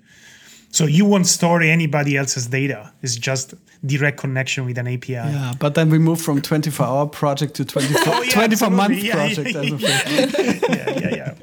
So 0.71 0.85
you 0.85 1.05
won't 1.05 1.27
store 1.27 1.61
anybody 1.61 2.17
else's 2.17 2.47
data. 2.47 2.93
It's 3.01 3.15
just 3.15 3.53
direct 3.85 4.19
connection 4.19 4.65
with 4.65 4.77
an 4.77 4.87
API. 4.87 5.13
Yeah, 5.13 5.53
but 5.59 5.75
then 5.75 5.89
we 5.89 5.97
move 5.97 6.21
from 6.21 6.41
24 6.41 6.85
hour 6.85 7.07
project 7.07 7.55
to 7.55 7.65
24, 7.65 8.01
oh, 8.07 8.21
yeah, 8.21 8.31
24 8.31 8.69
month 8.69 8.97
yeah, 9.03 9.13
project. 9.13 9.53
Yeah, 9.53 9.61
yeah, 9.63 10.99
yeah, 10.99 11.15
yeah. 11.15 11.33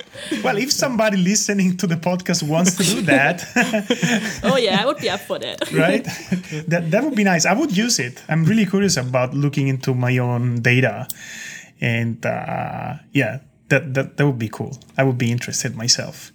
Well, 0.43 0.57
if 0.59 0.73
somebody 0.73 1.17
listening 1.17 1.77
to 1.79 1.87
the 1.87 1.97
podcast 1.97 2.43
wants 2.47 2.77
to 2.77 2.83
do 2.83 3.01
that. 3.03 3.45
oh, 4.45 4.57
yeah, 4.57 4.83
I 4.83 4.87
would 4.87 4.99
be 4.99 5.09
up 5.09 5.21
for 5.21 5.39
that. 5.39 5.73
right? 5.73 6.05
That, 6.69 6.91
that 6.91 7.05
would 7.05 7.15
be 7.15 7.25
nice. 7.25 7.47
I 7.47 7.55
would 7.55 7.77
use 7.77 7.99
it. 7.99 8.23
I'm 8.29 8.45
really 8.45 8.67
curious 8.67 8.97
about 8.97 9.35
looking 9.35 9.69
into 9.69 9.95
my 9.95 10.19
own 10.19 10.61
data. 10.61 11.09
And 11.81 12.25
uh, 12.25 12.95
yeah, 13.13 13.41
that, 13.69 13.95
that, 13.95 14.17
that 14.17 14.27
would 14.27 14.39
be 14.39 14.49
cool. 14.49 14.79
I 14.97 15.05
would 15.05 15.19
be 15.19 15.31
interested 15.31 15.77
myself. 15.77 16.31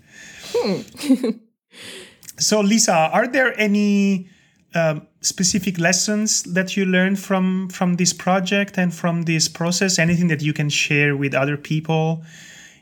Hmm. 0.53 1.29
So, 2.39 2.61
Lisa, 2.61 2.93
are 2.93 3.27
there 3.27 3.57
any 3.59 4.29
um, 4.75 5.07
specific 5.21 5.79
lessons 5.79 6.43
that 6.43 6.77
you 6.77 6.85
learned 6.85 7.19
from 7.19 7.69
from 7.69 7.95
this 7.95 8.13
project 8.13 8.77
and 8.77 8.93
from 8.93 9.23
this 9.23 9.47
process? 9.47 9.99
Anything 9.99 10.27
that 10.29 10.41
you 10.41 10.53
can 10.53 10.69
share 10.69 11.15
with 11.15 11.33
other 11.33 11.57
people? 11.57 12.23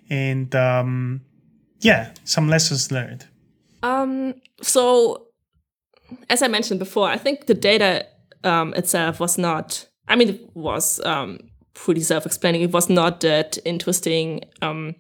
And 0.10 0.54
um, 0.56 1.22
yeah, 1.80 2.12
some 2.24 2.50
lessons 2.50 2.92
learned. 2.92 3.26
Um, 3.84 4.36
so, 4.62 5.28
as 6.30 6.42
I 6.42 6.48
mentioned 6.48 6.80
before, 6.80 7.08
I 7.08 7.18
think 7.18 7.48
the 7.48 7.54
data 7.54 8.06
um, 8.44 8.74
itself 8.74 9.20
was 9.20 9.38
not. 9.38 9.88
I 10.08 10.16
mean, 10.16 10.30
it 10.30 10.56
was 10.56 11.00
um, 11.02 11.40
pretty 11.74 12.02
self-explaining. 12.02 12.62
It 12.62 12.72
was 12.72 12.90
not 12.90 13.20
that 13.22 13.58
interesting. 13.66 14.42
Um, 14.62 14.96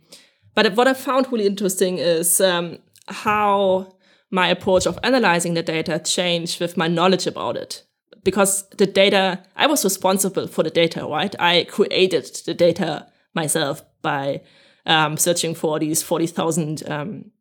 but 0.53 0.75
what 0.75 0.87
I 0.87 0.93
found 0.93 1.31
really 1.31 1.45
interesting 1.45 1.97
is 1.97 2.41
um, 2.41 2.79
how 3.07 3.96
my 4.29 4.47
approach 4.47 4.85
of 4.85 4.99
analyzing 5.03 5.53
the 5.53 5.63
data 5.63 5.99
changed 5.99 6.59
with 6.59 6.77
my 6.77 6.87
knowledge 6.87 7.27
about 7.27 7.55
it. 7.55 7.83
Because 8.23 8.67
the 8.77 8.85
data, 8.85 9.43
I 9.55 9.67
was 9.67 9.83
responsible 9.83 10.47
for 10.47 10.63
the 10.63 10.69
data, 10.69 11.05
right? 11.05 11.33
I 11.39 11.65
created 11.69 12.25
the 12.45 12.53
data 12.53 13.07
myself 13.33 13.83
by 14.01 14.41
um, 14.85 15.17
searching 15.17 15.55
for 15.55 15.79
these 15.79 16.03
40,000 16.03 16.89
um, 16.89 17.31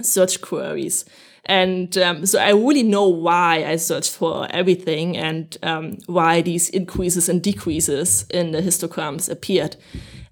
search 0.00 0.40
queries. 0.40 1.04
And 1.46 1.96
um, 1.98 2.26
so 2.26 2.38
I 2.38 2.50
really 2.50 2.82
know 2.82 3.08
why 3.08 3.64
I 3.64 3.76
searched 3.76 4.12
for 4.12 4.46
everything 4.50 5.16
and 5.16 5.56
um, 5.62 5.98
why 6.06 6.42
these 6.42 6.68
increases 6.68 7.28
and 7.28 7.42
decreases 7.42 8.26
in 8.30 8.52
the 8.52 8.60
histograms 8.60 9.30
appeared. 9.30 9.76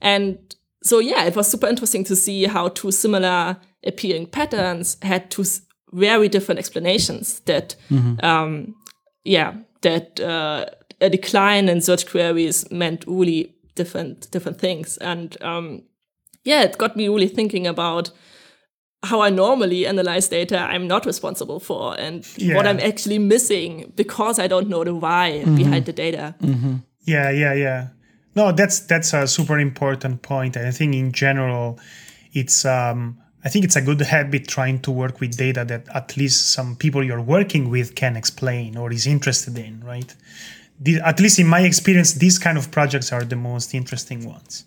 And 0.01 0.39
so, 0.83 0.99
yeah, 0.99 1.25
it 1.25 1.35
was 1.35 1.51
super 1.51 1.67
interesting 1.67 2.05
to 2.05 2.15
see 2.15 2.45
how 2.45 2.69
two 2.69 2.93
similar 2.93 3.57
appearing 3.85 4.27
patterns 4.27 4.99
had 5.03 5.31
two 5.31 5.45
very 5.97 6.29
different 6.29 6.59
explanations 6.59 7.41
that 7.41 7.75
mm-hmm. 7.91 8.25
um, 8.25 8.75
yeah 9.25 9.55
that 9.81 10.21
uh, 10.21 10.67
a 11.01 11.11
decline 11.11 11.69
in 11.69 11.81
search 11.81 12.07
queries 12.07 12.71
meant 12.71 13.05
really 13.07 13.55
different 13.75 14.31
different 14.31 14.61
things 14.61 14.97
and 14.99 15.41
um, 15.43 15.83
yeah 16.45 16.63
it 16.63 16.79
got 16.79 16.97
me 16.97 17.09
really 17.09 17.29
thinking 17.29 17.67
about 17.67 18.11
how 19.03 19.21
I 19.21 19.31
normally 19.31 19.87
analyze 19.87 20.29
data, 20.29 20.59
I'm 20.59 20.89
not 20.89 21.07
responsible 21.07 21.61
for, 21.61 21.99
and 21.99 22.27
what 22.55 22.67
I'm 22.67 22.81
actually 22.81 23.19
missing 23.19 23.93
because 23.95 24.39
I 24.39 24.49
don't 24.49 24.69
know 24.69 24.85
the 24.85 24.95
why 24.95 25.45
behind 25.45 25.87
the 25.87 25.93
data. 25.93 26.35
Yeah, 27.05 27.31
yeah, 27.31 27.55
yeah. 27.55 27.89
No, 28.35 28.53
that's 28.53 28.81
that's 28.81 29.15
a 29.15 29.27
super 29.27 29.59
important 29.59 30.23
point. 30.23 30.57
And 30.57 30.67
I 30.67 30.71
think 30.71 30.95
in 30.95 31.13
general, 31.13 31.79
it's 32.33 32.65
um, 32.65 33.19
I 33.47 33.49
think 33.49 33.65
it's 33.65 33.77
a 33.77 33.81
good 33.81 34.01
habit 34.01 34.49
trying 34.49 34.81
to 34.81 34.91
work 34.91 35.21
with 35.21 35.37
data 35.37 35.65
that 35.67 35.87
at 35.95 36.17
least 36.17 36.51
some 36.51 36.75
people 36.75 37.05
you're 37.05 37.23
working 37.23 37.71
with 37.71 37.95
can 37.95 38.17
explain 38.17 38.77
or 38.77 38.93
is 38.93 39.07
interested 39.07 39.57
in, 39.57 39.85
right? 39.85 40.13
The, 40.81 40.97
at 40.97 41.21
least 41.21 41.39
in 41.39 41.47
my 41.47 41.61
experience, 41.61 42.15
these 42.15 42.41
kind 42.41 42.59
of 42.59 42.73
projects 42.73 43.13
are 43.13 43.23
the 43.23 43.37
most 43.37 43.73
interesting 43.73 44.27
ones. 44.27 44.65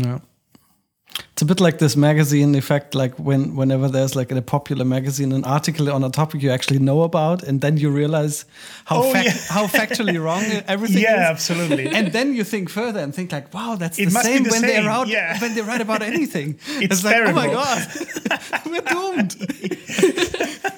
Yeah. 0.00 0.18
It's 1.36 1.42
a 1.42 1.44
bit 1.44 1.60
like 1.60 1.76
this 1.76 1.96
magazine 1.96 2.54
effect, 2.54 2.94
like 2.94 3.14
when 3.18 3.56
whenever 3.56 3.88
there's 3.90 4.16
like 4.16 4.30
in 4.30 4.38
a 4.38 4.42
popular 4.42 4.86
magazine 4.86 5.32
an 5.32 5.44
article 5.44 5.92
on 5.92 6.02
a 6.02 6.08
topic 6.08 6.40
you 6.42 6.50
actually 6.50 6.78
know 6.78 7.02
about, 7.02 7.42
and 7.42 7.60
then 7.60 7.76
you 7.76 7.90
realize 7.90 8.46
how 8.86 9.02
Oh, 9.02 9.12
fac- 9.12 9.26
yeah. 9.26 9.32
how 9.50 9.66
factually 9.80 10.18
wrong 10.18 10.42
everything 10.66 10.96
is. 10.96 11.02
yeah, 11.02 11.28
absolutely. 11.28 11.88
And 11.88 12.10
then 12.10 12.32
you 12.34 12.42
think 12.42 12.70
further 12.70 13.00
and 13.00 13.14
think 13.14 13.32
like, 13.32 13.52
wow, 13.52 13.76
that's 13.76 13.98
It 13.98 14.06
the 14.06 14.12
same 14.12 14.44
the 14.44 14.50
when 14.50 14.60
same, 14.62 14.70
they're 14.70 14.90
out 14.90 15.08
yeah. 15.08 15.38
when 15.38 15.54
they 15.54 15.60
write 15.60 15.82
about 15.82 16.00
anything. 16.00 16.58
It's 16.80 17.04
like, 17.04 17.16
oh 17.28 17.32
my 17.32 17.48
god, 17.48 17.86
we're 18.64 18.80
doomed. 18.80 19.36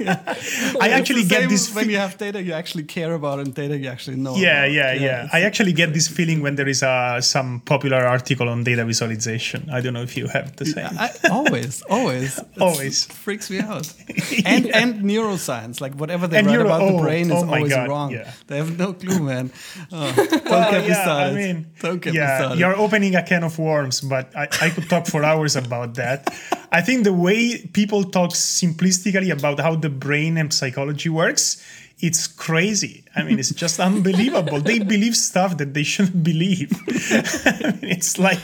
I 0.81 0.89
actually 0.91 1.25
get 1.25 1.49
this. 1.49 1.75
when 1.75 1.89
you 1.91 1.97
have 1.97 2.17
data 2.19 2.43
you 2.43 2.53
actually 2.53 2.85
care 2.85 3.13
about 3.15 3.39
and 3.41 3.55
data 3.55 3.77
you 3.77 3.89
actually 3.89 4.17
know. 4.17 4.37
yeah, 4.37 4.65
about. 4.65 4.73
yeah, 4.73 4.93
yeah. 4.93 5.25
it's- 5.25 5.31
I 5.33 5.41
actually 5.43 5.73
get 5.73 5.93
this 5.93 6.09
feeling 6.09 6.43
when 6.43 6.55
there 6.57 6.69
is 6.69 6.83
uh, 6.83 7.21
some 7.21 7.61
popular 7.61 7.99
article 8.07 8.49
on 8.49 8.65
data 8.65 8.85
visualization. 8.85 9.69
I 9.71 9.81
don't 9.81 9.95
know 9.95 10.03
if 10.03 10.17
you 10.17 10.27
have 10.29 10.57
the 10.57 10.67
same. 10.67 10.89
I, 10.99 11.11
always, 11.31 11.83
always, 11.83 12.41
Always. 12.61 13.07
it 13.07 13.13
freaks 13.13 13.51
me 13.51 13.59
out. 13.61 13.87
And 14.45 14.67
and 14.81 15.03
neuroscience, 15.03 15.81
like 15.81 15.95
whatever 15.95 16.27
they 16.29 16.39
And 16.39 16.47
write 16.47 16.61
about 16.61 16.83
oh, 16.83 16.97
the 16.97 17.03
brain 17.03 17.27
is 17.31 17.43
oh 17.43 17.45
my 17.47 17.59
always 17.59 17.73
God, 17.75 17.89
wrong. 17.89 18.11
yeah. 18.13 18.31
They 18.47 18.57
have 18.59 18.79
no 18.79 18.93
clue, 18.93 19.21
man. 19.21 19.51
Oh, 19.93 20.13
don't 20.15 20.45
Well, 20.45 20.71
get 20.71 20.83
me 20.83 20.89
yeah, 20.89 21.03
started. 21.03 21.33
I 21.33 21.37
mean, 21.43 21.67
don't 21.81 22.01
get 22.01 22.13
me 22.13 22.19
yeah, 22.19 22.39
started. 22.39 22.59
you're 22.61 22.77
opening 22.77 23.15
a 23.15 23.23
can 23.23 23.43
of 23.45 23.59
worms, 23.59 24.01
but 24.01 24.35
I, 24.37 24.49
I 24.63 24.71
could 24.71 24.89
talk 24.89 25.07
for 25.07 25.25
hours 25.25 25.57
about 25.57 25.95
that. 25.95 26.29
I 26.71 26.81
think 26.83 27.05
the 27.05 27.13
way 27.13 27.59
people 27.73 28.05
talk 28.05 28.31
simplistically 28.33 29.31
about 29.33 29.59
how 29.61 29.75
the 29.77 29.88
brain 29.89 30.37
and 30.37 30.53
psychology 30.53 31.09
works, 31.09 31.63
it's 32.01 32.29
crazy. 32.29 33.05
I 33.17 33.25
mean, 33.25 33.39
it's 33.39 33.51
just 33.51 33.81
unbelievable. 33.81 34.61
They 34.61 34.79
believe 34.95 35.17
stuff 35.17 35.57
that 35.59 35.75
they 35.75 35.83
shouldn't 35.83 36.23
believe. 36.23 36.71
I 37.11 37.75
mean, 37.83 37.91
it's 37.91 38.19
like, 38.19 38.41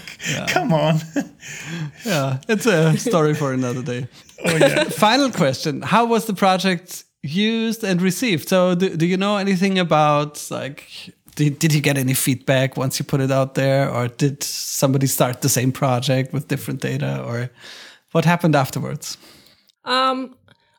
come 0.48 0.72
on. 0.72 1.00
yeah, 2.04 2.38
it's 2.48 2.66
a 2.66 2.96
story 2.96 3.34
for 3.34 3.52
another 3.52 3.82
day. 3.82 4.08
oh 4.44 4.56
yeah. 4.56 4.84
Final 4.84 5.30
question: 5.30 5.82
How 5.82 6.04
was 6.04 6.26
the 6.26 6.34
project 6.34 7.04
used 7.22 7.84
and 7.84 8.02
received? 8.02 8.48
So, 8.48 8.74
do, 8.74 8.96
do 8.96 9.06
you 9.06 9.16
know 9.16 9.36
anything 9.36 9.78
about 9.78 10.44
like? 10.50 10.88
Did, 11.36 11.58
did 11.58 11.74
you 11.74 11.80
get 11.80 11.98
any 11.98 12.14
feedback 12.14 12.76
once 12.76 13.00
you 13.00 13.04
put 13.04 13.20
it 13.20 13.32
out 13.32 13.54
there, 13.54 13.90
or 13.90 14.08
did 14.08 14.42
somebody 14.42 15.08
start 15.08 15.42
the 15.42 15.48
same 15.48 15.72
project 15.72 16.32
with 16.32 16.46
different 16.46 16.80
data, 16.80 17.22
or 17.24 17.50
what 18.12 18.24
happened 18.24 18.54
afterwards? 18.54 19.16
Um, 19.84 20.36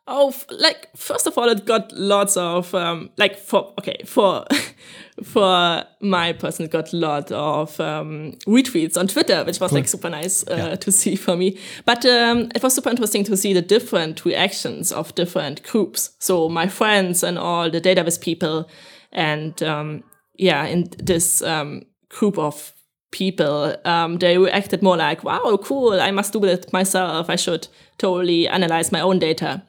oh, 0.08 0.30
f- 0.30 0.46
like 0.50 0.90
first 0.96 1.28
of 1.28 1.38
all, 1.38 1.50
it 1.50 1.66
got 1.66 1.92
lots 1.94 2.38
of 2.38 2.74
um, 2.76 3.10
like 3.18 3.38
for 3.38 3.74
okay 3.80 4.02
for 4.06 4.46
for 5.24 5.84
my 6.02 6.34
person, 6.34 6.66
it 6.66 6.72
got 6.72 6.94
a 6.94 6.98
lot 6.98 7.32
of 7.32 7.80
um, 7.80 8.34
retweets 8.46 8.98
on 8.98 9.08
Twitter, 9.08 9.44
which 9.44 9.60
was 9.60 9.72
like 9.72 9.88
super 9.88 10.10
nice 10.10 10.46
uh, 10.48 10.76
to 10.76 10.92
see 10.92 11.16
for 11.16 11.36
me. 11.36 11.58
But 11.86 12.06
um, 12.06 12.52
it 12.54 12.62
was 12.62 12.74
super 12.74 12.90
interesting 12.90 13.24
to 13.26 13.38
see 13.38 13.54
the 13.54 13.62
different 13.62 14.26
reactions 14.26 14.92
of 14.92 15.16
different 15.16 15.64
groups. 15.64 16.16
So 16.20 16.50
my 16.50 16.68
friends 16.68 17.24
and 17.24 17.38
all 17.40 17.70
the 17.70 17.80
data 17.80 18.04
viz 18.04 18.18
people, 18.18 18.70
and 19.12 19.62
um, 19.64 20.04
yeah, 20.38 20.66
in 20.66 20.90
this 20.98 21.42
um, 21.42 21.84
group 22.10 22.38
of 22.38 22.74
people, 23.12 23.76
um, 23.86 24.18
they 24.18 24.38
reacted 24.38 24.84
more 24.84 24.98
like, 24.98 25.24
wow, 25.24 25.58
cool, 25.64 25.94
I 25.94 26.12
must 26.12 26.34
do 26.34 26.44
it 26.44 26.72
myself. 26.74 27.30
I 27.30 27.38
should 27.38 27.70
totally 27.98 28.48
analyze 28.50 28.92
my 28.92 29.00
own 29.00 29.20
data. 29.20 29.64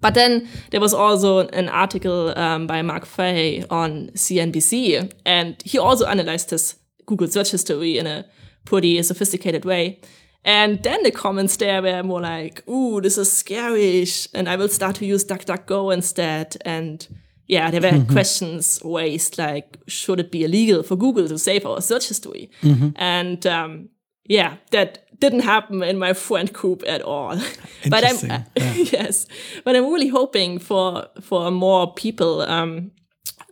But 0.00 0.14
then 0.14 0.48
there 0.70 0.80
was 0.80 0.94
also 0.94 1.48
an 1.48 1.68
article 1.68 2.38
um, 2.38 2.66
by 2.66 2.82
Mark 2.82 3.04
Fay 3.04 3.64
on 3.70 4.10
CNBC, 4.14 5.12
and 5.24 5.60
he 5.64 5.78
also 5.78 6.06
analyzed 6.06 6.50
his 6.50 6.76
Google 7.06 7.28
search 7.28 7.50
history 7.50 7.98
in 7.98 8.06
a 8.06 8.24
pretty 8.64 9.02
sophisticated 9.02 9.64
way. 9.64 10.00
And 10.44 10.82
then 10.82 11.02
the 11.02 11.10
comments 11.10 11.56
there 11.56 11.82
were 11.82 12.02
more 12.02 12.20
like, 12.20 12.66
ooh, 12.68 13.00
this 13.00 13.18
is 13.18 13.30
scary, 13.32 14.06
and 14.34 14.48
I 14.48 14.56
will 14.56 14.68
start 14.68 14.96
to 14.96 15.06
use 15.06 15.24
DuckDuckGo 15.24 15.92
instead. 15.92 16.56
And 16.64 17.06
yeah, 17.46 17.70
there 17.70 17.80
were 17.80 18.04
questions 18.12 18.80
raised 18.84 19.36
like, 19.38 19.78
should 19.88 20.20
it 20.20 20.30
be 20.30 20.44
illegal 20.44 20.82
for 20.82 20.96
Google 20.96 21.26
to 21.28 21.38
save 21.38 21.66
our 21.66 21.80
search 21.80 22.08
history? 22.08 22.50
And 22.96 23.46
um, 23.46 23.88
yeah, 24.26 24.56
that 24.70 25.07
didn't 25.20 25.40
happen 25.40 25.82
in 25.82 25.98
my 25.98 26.12
friend 26.12 26.52
group 26.52 26.82
at 26.86 27.02
all. 27.02 27.36
but 27.88 28.04
I'm 28.04 28.16
Interesting, 28.16 28.44
yes, 28.92 29.26
but 29.64 29.76
I'm 29.76 29.92
really 29.92 30.08
hoping 30.08 30.58
for 30.58 31.06
for 31.20 31.50
more 31.50 31.92
people 31.94 32.42
um, 32.42 32.92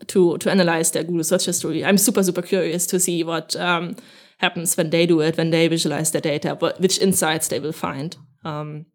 to 0.09 0.39
to 0.39 0.51
analyze 0.51 0.91
their 0.91 1.05
Google 1.05 1.25
search 1.25 1.47
history. 1.47 1.85
I'm 1.85 1.99
super 1.99 2.23
super 2.23 2.43
curious 2.43 2.87
to 2.89 3.01
see 3.01 3.25
what 3.25 3.57
um, 3.57 3.97
happens 4.39 4.77
when 4.77 4.91
they 4.91 5.07
do 5.07 5.21
it, 5.21 5.37
when 5.37 5.51
they 5.51 5.69
visualize 5.69 6.13
their 6.13 6.21
data, 6.21 6.55
but 6.55 6.81
which 6.81 7.01
insights 7.01 7.49
they 7.49 7.61
will 7.61 7.73
find. 7.73 8.17
Um, 8.45 8.87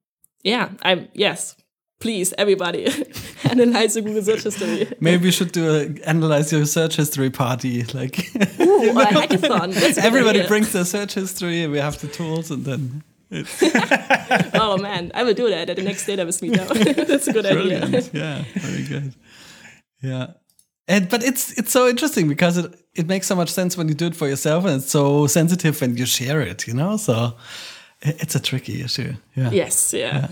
yeah, 0.44 0.70
I'm 0.82 1.08
yes. 1.14 1.56
Please, 2.02 2.34
everybody, 2.38 2.86
analyze 3.50 3.94
the 3.94 4.02
Google 4.02 4.24
search 4.24 4.44
history. 4.44 4.88
Maybe 5.00 5.26
you 5.26 5.32
should 5.32 5.52
do 5.52 5.70
a 5.74 6.08
analyze 6.10 6.52
your 6.52 6.66
search 6.66 6.96
history 6.98 7.30
party. 7.30 7.84
Like 7.84 8.20
Ooh, 8.60 8.90
or 8.98 9.02
a 9.02 9.06
hackathon. 9.20 9.98
Everybody 9.98 10.40
idea. 10.40 10.48
brings 10.50 10.74
their 10.74 10.86
search 10.86 11.14
history, 11.14 11.68
we 11.68 11.78
have 11.78 12.00
the 12.02 12.08
tools, 12.08 12.52
and 12.52 12.66
then 12.66 13.04
Oh 14.54 14.78
man, 14.78 15.12
I 15.14 15.24
will 15.24 15.34
do 15.34 15.50
that 15.50 15.70
at 15.70 15.76
the 15.78 15.84
next 15.84 16.06
data 16.06 16.26
viz 16.26 16.42
meetup. 16.42 17.08
That's 17.08 17.28
a 17.28 17.34
good 17.34 17.46
idea. 17.46 17.80
brilliant. 17.80 18.14
yeah, 18.14 18.44
very 18.56 18.84
good. 18.84 19.16
Yeah. 20.02 20.28
And, 20.88 21.08
but 21.08 21.24
it's 21.24 21.58
it's 21.58 21.72
so 21.72 21.88
interesting 21.88 22.28
because 22.28 22.58
it, 22.58 22.74
it 22.96 23.08
makes 23.08 23.28
so 23.28 23.36
much 23.36 23.50
sense 23.50 23.78
when 23.78 23.88
you 23.88 23.94
do 23.94 24.08
it 24.08 24.16
for 24.16 24.28
yourself 24.28 24.66
and 24.66 24.82
it's 24.82 24.92
so 24.92 25.28
sensitive 25.28 25.80
when 25.80 25.96
you 25.96 26.06
share 26.06 26.42
it, 26.42 26.68
you 26.68 26.74
know? 26.74 26.98
So 26.98 27.38
it's 28.02 28.36
a 28.36 28.40
tricky 28.40 28.82
issue. 28.82 29.14
Yeah. 29.36 29.52
Yes, 29.52 29.94
yeah. 29.94 30.28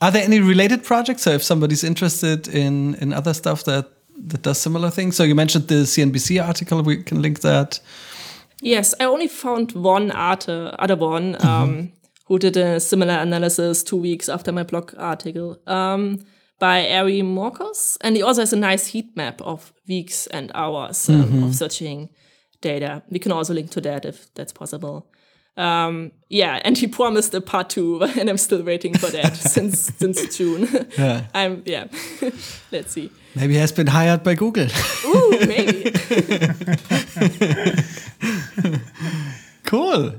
Are 0.00 0.10
there 0.10 0.24
any 0.24 0.40
related 0.40 0.82
projects? 0.84 1.22
So 1.22 1.30
if 1.32 1.42
somebody's 1.42 1.84
interested 1.84 2.48
in 2.48 2.94
in 2.96 3.12
other 3.12 3.34
stuff 3.34 3.64
that 3.64 3.86
that 4.28 4.42
does 4.42 4.58
similar 4.58 4.90
things. 4.90 5.16
So 5.16 5.24
you 5.24 5.34
mentioned 5.34 5.68
the 5.68 5.84
CNBC 5.86 6.44
article, 6.46 6.82
we 6.82 7.02
can 7.02 7.22
link 7.22 7.40
that. 7.40 7.80
Yes, 8.62 8.94
I 9.00 9.04
only 9.04 9.28
found 9.28 9.72
one 9.72 10.10
art- 10.10 10.48
other 10.48 10.96
one 10.96 11.36
um, 11.44 11.92
who 12.26 12.38
did 12.38 12.56
a 12.56 12.78
similar 12.78 13.14
analysis 13.14 13.82
two 13.82 13.96
weeks 13.96 14.28
after 14.28 14.52
my 14.52 14.62
blog 14.62 14.92
article 14.98 15.58
um, 15.66 16.18
by 16.58 16.90
Ari 16.90 17.22
Morcos. 17.22 17.96
And 18.02 18.16
he 18.16 18.22
also 18.22 18.42
has 18.42 18.52
a 18.52 18.56
nice 18.56 18.88
heat 18.88 19.16
map 19.16 19.40
of 19.40 19.72
weeks 19.88 20.26
and 20.26 20.52
hours 20.54 21.08
um, 21.08 21.42
of 21.44 21.54
searching 21.54 22.10
data. 22.60 23.02
We 23.08 23.18
can 23.18 23.32
also 23.32 23.54
link 23.54 23.70
to 23.70 23.80
that 23.80 24.04
if 24.04 24.32
that's 24.34 24.52
possible. 24.52 25.10
Um, 25.56 26.12
yeah, 26.28 26.60
and 26.64 26.78
he 26.78 26.86
promised 26.86 27.34
a 27.34 27.40
part 27.40 27.70
two, 27.70 28.02
and 28.18 28.30
I'm 28.30 28.38
still 28.38 28.62
waiting 28.62 28.94
for 28.96 29.10
that 29.10 29.36
since 29.54 29.92
since 29.98 30.36
June. 30.36 30.68
Yeah. 30.96 31.26
I'm 31.34 31.62
yeah. 31.66 31.86
Let's 32.70 32.92
see. 32.92 33.10
Maybe 33.34 33.54
he 33.54 33.60
has 33.60 33.72
been 33.72 33.86
hired 33.86 34.22
by 34.22 34.34
Google. 34.34 34.66
Ooh, 35.04 35.46
maybe. 35.46 35.92
Cool. 39.70 40.14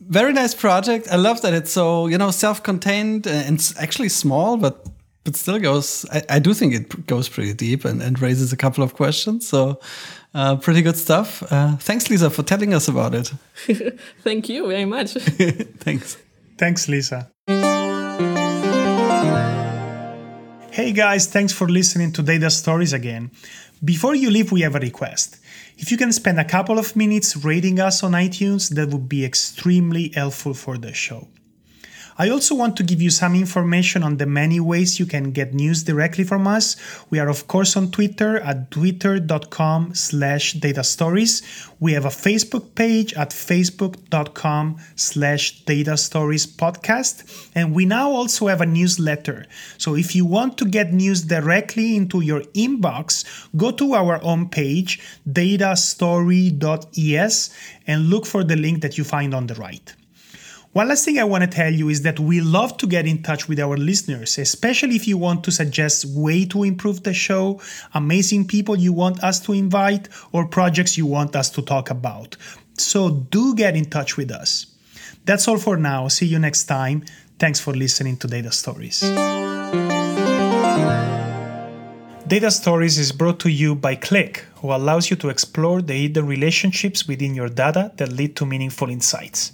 Very 0.00 0.32
nice 0.32 0.52
project. 0.52 1.06
I 1.12 1.14
love 1.14 1.42
that 1.42 1.54
it's 1.54 1.70
so, 1.70 2.08
you 2.08 2.18
know, 2.18 2.32
self-contained 2.32 3.28
and 3.28 3.72
actually 3.78 4.08
small, 4.08 4.56
but 4.56 4.84
but 5.22 5.36
still 5.36 5.60
goes 5.60 6.04
I, 6.10 6.22
I 6.28 6.38
do 6.40 6.54
think 6.54 6.74
it 6.74 7.06
goes 7.06 7.28
pretty 7.28 7.54
deep 7.54 7.84
and, 7.84 8.02
and 8.02 8.20
raises 8.20 8.52
a 8.52 8.56
couple 8.56 8.82
of 8.82 8.94
questions. 8.94 9.46
So 9.46 9.78
uh, 10.34 10.56
pretty 10.56 10.82
good 10.82 10.96
stuff. 10.96 11.42
Uh, 11.50 11.76
thanks, 11.76 12.08
Lisa, 12.08 12.30
for 12.30 12.42
telling 12.42 12.74
us 12.74 12.88
about 12.88 13.14
it. 13.14 13.32
Thank 14.22 14.48
you 14.48 14.68
very 14.68 14.84
much. 14.84 15.12
thanks. 15.80 16.18
Thanks, 16.56 16.88
Lisa. 16.88 17.30
Hey 20.72 20.92
guys, 20.92 21.26
thanks 21.26 21.52
for 21.52 21.68
listening 21.68 22.12
to 22.12 22.22
Data 22.22 22.48
Stories 22.48 22.92
again. 22.92 23.32
Before 23.84 24.14
you 24.14 24.30
leave, 24.30 24.52
we 24.52 24.60
have 24.60 24.76
a 24.76 24.78
request. 24.78 25.38
If 25.76 25.90
you 25.90 25.96
can 25.96 26.12
spend 26.12 26.38
a 26.38 26.44
couple 26.44 26.78
of 26.78 26.94
minutes 26.94 27.36
rating 27.36 27.80
us 27.80 28.02
on 28.02 28.12
iTunes, 28.12 28.74
that 28.76 28.90
would 28.90 29.08
be 29.08 29.24
extremely 29.24 30.12
helpful 30.14 30.54
for 30.54 30.78
the 30.78 30.92
show. 30.92 31.28
I 32.20 32.28
also 32.28 32.54
want 32.54 32.76
to 32.76 32.82
give 32.82 33.00
you 33.00 33.08
some 33.08 33.34
information 33.34 34.02
on 34.02 34.18
the 34.18 34.26
many 34.26 34.60
ways 34.60 35.00
you 35.00 35.06
can 35.06 35.30
get 35.30 35.54
news 35.54 35.84
directly 35.84 36.22
from 36.22 36.46
us. 36.46 36.76
We 37.08 37.18
are 37.18 37.30
of 37.30 37.48
course 37.48 37.78
on 37.78 37.90
Twitter 37.90 38.38
at 38.40 38.70
twitter.com 38.70 39.94
slash 39.94 40.52
data 40.52 40.84
stories. 40.84 41.42
We 41.80 41.94
have 41.94 42.04
a 42.04 42.10
Facebook 42.10 42.74
page 42.74 43.14
at 43.14 43.30
facebook.com 43.30 44.76
slash 44.96 45.64
data 45.64 45.96
stories 45.96 46.46
podcast. 46.46 47.48
And 47.54 47.74
we 47.74 47.86
now 47.86 48.10
also 48.10 48.48
have 48.48 48.60
a 48.60 48.66
newsletter. 48.66 49.46
So 49.78 49.96
if 49.96 50.14
you 50.14 50.26
want 50.26 50.58
to 50.58 50.66
get 50.66 50.92
news 50.92 51.22
directly 51.22 51.96
into 51.96 52.20
your 52.20 52.42
inbox, 52.52 53.24
go 53.56 53.70
to 53.70 53.94
our 53.94 54.22
own 54.22 54.50
page, 54.50 55.00
datastory.es, 55.26 57.50
and 57.86 58.10
look 58.10 58.26
for 58.26 58.44
the 58.44 58.56
link 58.56 58.82
that 58.82 58.98
you 58.98 59.04
find 59.04 59.32
on 59.32 59.46
the 59.46 59.54
right. 59.54 59.94
One 60.72 60.86
last 60.86 61.04
thing 61.04 61.18
I 61.18 61.24
want 61.24 61.42
to 61.42 61.50
tell 61.50 61.74
you 61.74 61.88
is 61.88 62.02
that 62.02 62.20
we 62.20 62.40
love 62.40 62.76
to 62.76 62.86
get 62.86 63.04
in 63.04 63.24
touch 63.24 63.48
with 63.48 63.58
our 63.58 63.76
listeners, 63.76 64.38
especially 64.38 64.94
if 64.94 65.08
you 65.08 65.18
want 65.18 65.42
to 65.44 65.50
suggest 65.50 66.04
way 66.04 66.44
to 66.44 66.62
improve 66.62 67.02
the 67.02 67.12
show, 67.12 67.60
amazing 67.92 68.46
people 68.46 68.78
you 68.78 68.92
want 68.92 69.22
us 69.24 69.40
to 69.46 69.52
invite, 69.52 70.08
or 70.30 70.46
projects 70.46 70.96
you 70.96 71.06
want 71.06 71.34
us 71.34 71.50
to 71.50 71.62
talk 71.62 71.90
about. 71.90 72.36
So 72.78 73.10
do 73.10 73.56
get 73.56 73.74
in 73.74 73.86
touch 73.86 74.16
with 74.16 74.30
us. 74.30 74.66
That's 75.24 75.48
all 75.48 75.58
for 75.58 75.76
now. 75.76 76.06
See 76.06 76.26
you 76.26 76.38
next 76.38 76.66
time. 76.66 77.04
Thanks 77.40 77.58
for 77.58 77.74
listening 77.74 78.16
to 78.18 78.28
Data 78.28 78.52
Stories. 78.52 79.02
Data 82.30 82.52
Stories 82.52 82.96
is 82.96 83.10
brought 83.10 83.40
to 83.40 83.50
you 83.50 83.74
by 83.74 83.96
Qlik, 83.96 84.44
who 84.60 84.72
allows 84.72 85.10
you 85.10 85.16
to 85.16 85.30
explore 85.30 85.82
the 85.82 85.94
hidden 85.94 86.28
relationships 86.28 87.08
within 87.08 87.34
your 87.34 87.48
data 87.48 87.90
that 87.96 88.12
lead 88.12 88.36
to 88.36 88.46
meaningful 88.46 88.88
insights. 88.88 89.50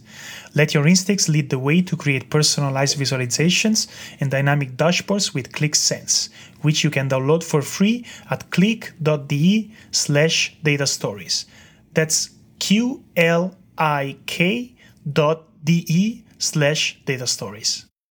Let 0.55 0.75
your 0.75 0.87
instincts 0.87 1.27
lead 1.27 1.49
the 1.49 1.59
way 1.59 1.81
to 1.81 1.97
create 1.97 2.29
personalized 2.29 2.99
visualizations 2.99 3.89
and 4.21 4.31
dynamic 4.31 4.77
dashboards 4.77 5.33
with 5.33 5.53
Qlik 5.53 5.75
Sense, 5.75 6.29
which 6.61 6.85
you 6.85 6.91
can 6.91 7.09
download 7.09 7.43
for 7.43 7.63
free 7.63 8.05
at 8.29 8.51
qlik.de 8.51 9.73
slash 9.91 10.55
data 10.63 10.87
stories. 10.87 11.47
That's 11.95 12.29
Q 12.59 13.03
L 13.17 13.57
I 13.79 14.19
K 14.27 14.77
dot 15.11 15.45
D 15.65 15.87
E 15.89 16.25
slash 16.37 17.01
data 17.07 17.27
stories. 17.27 17.86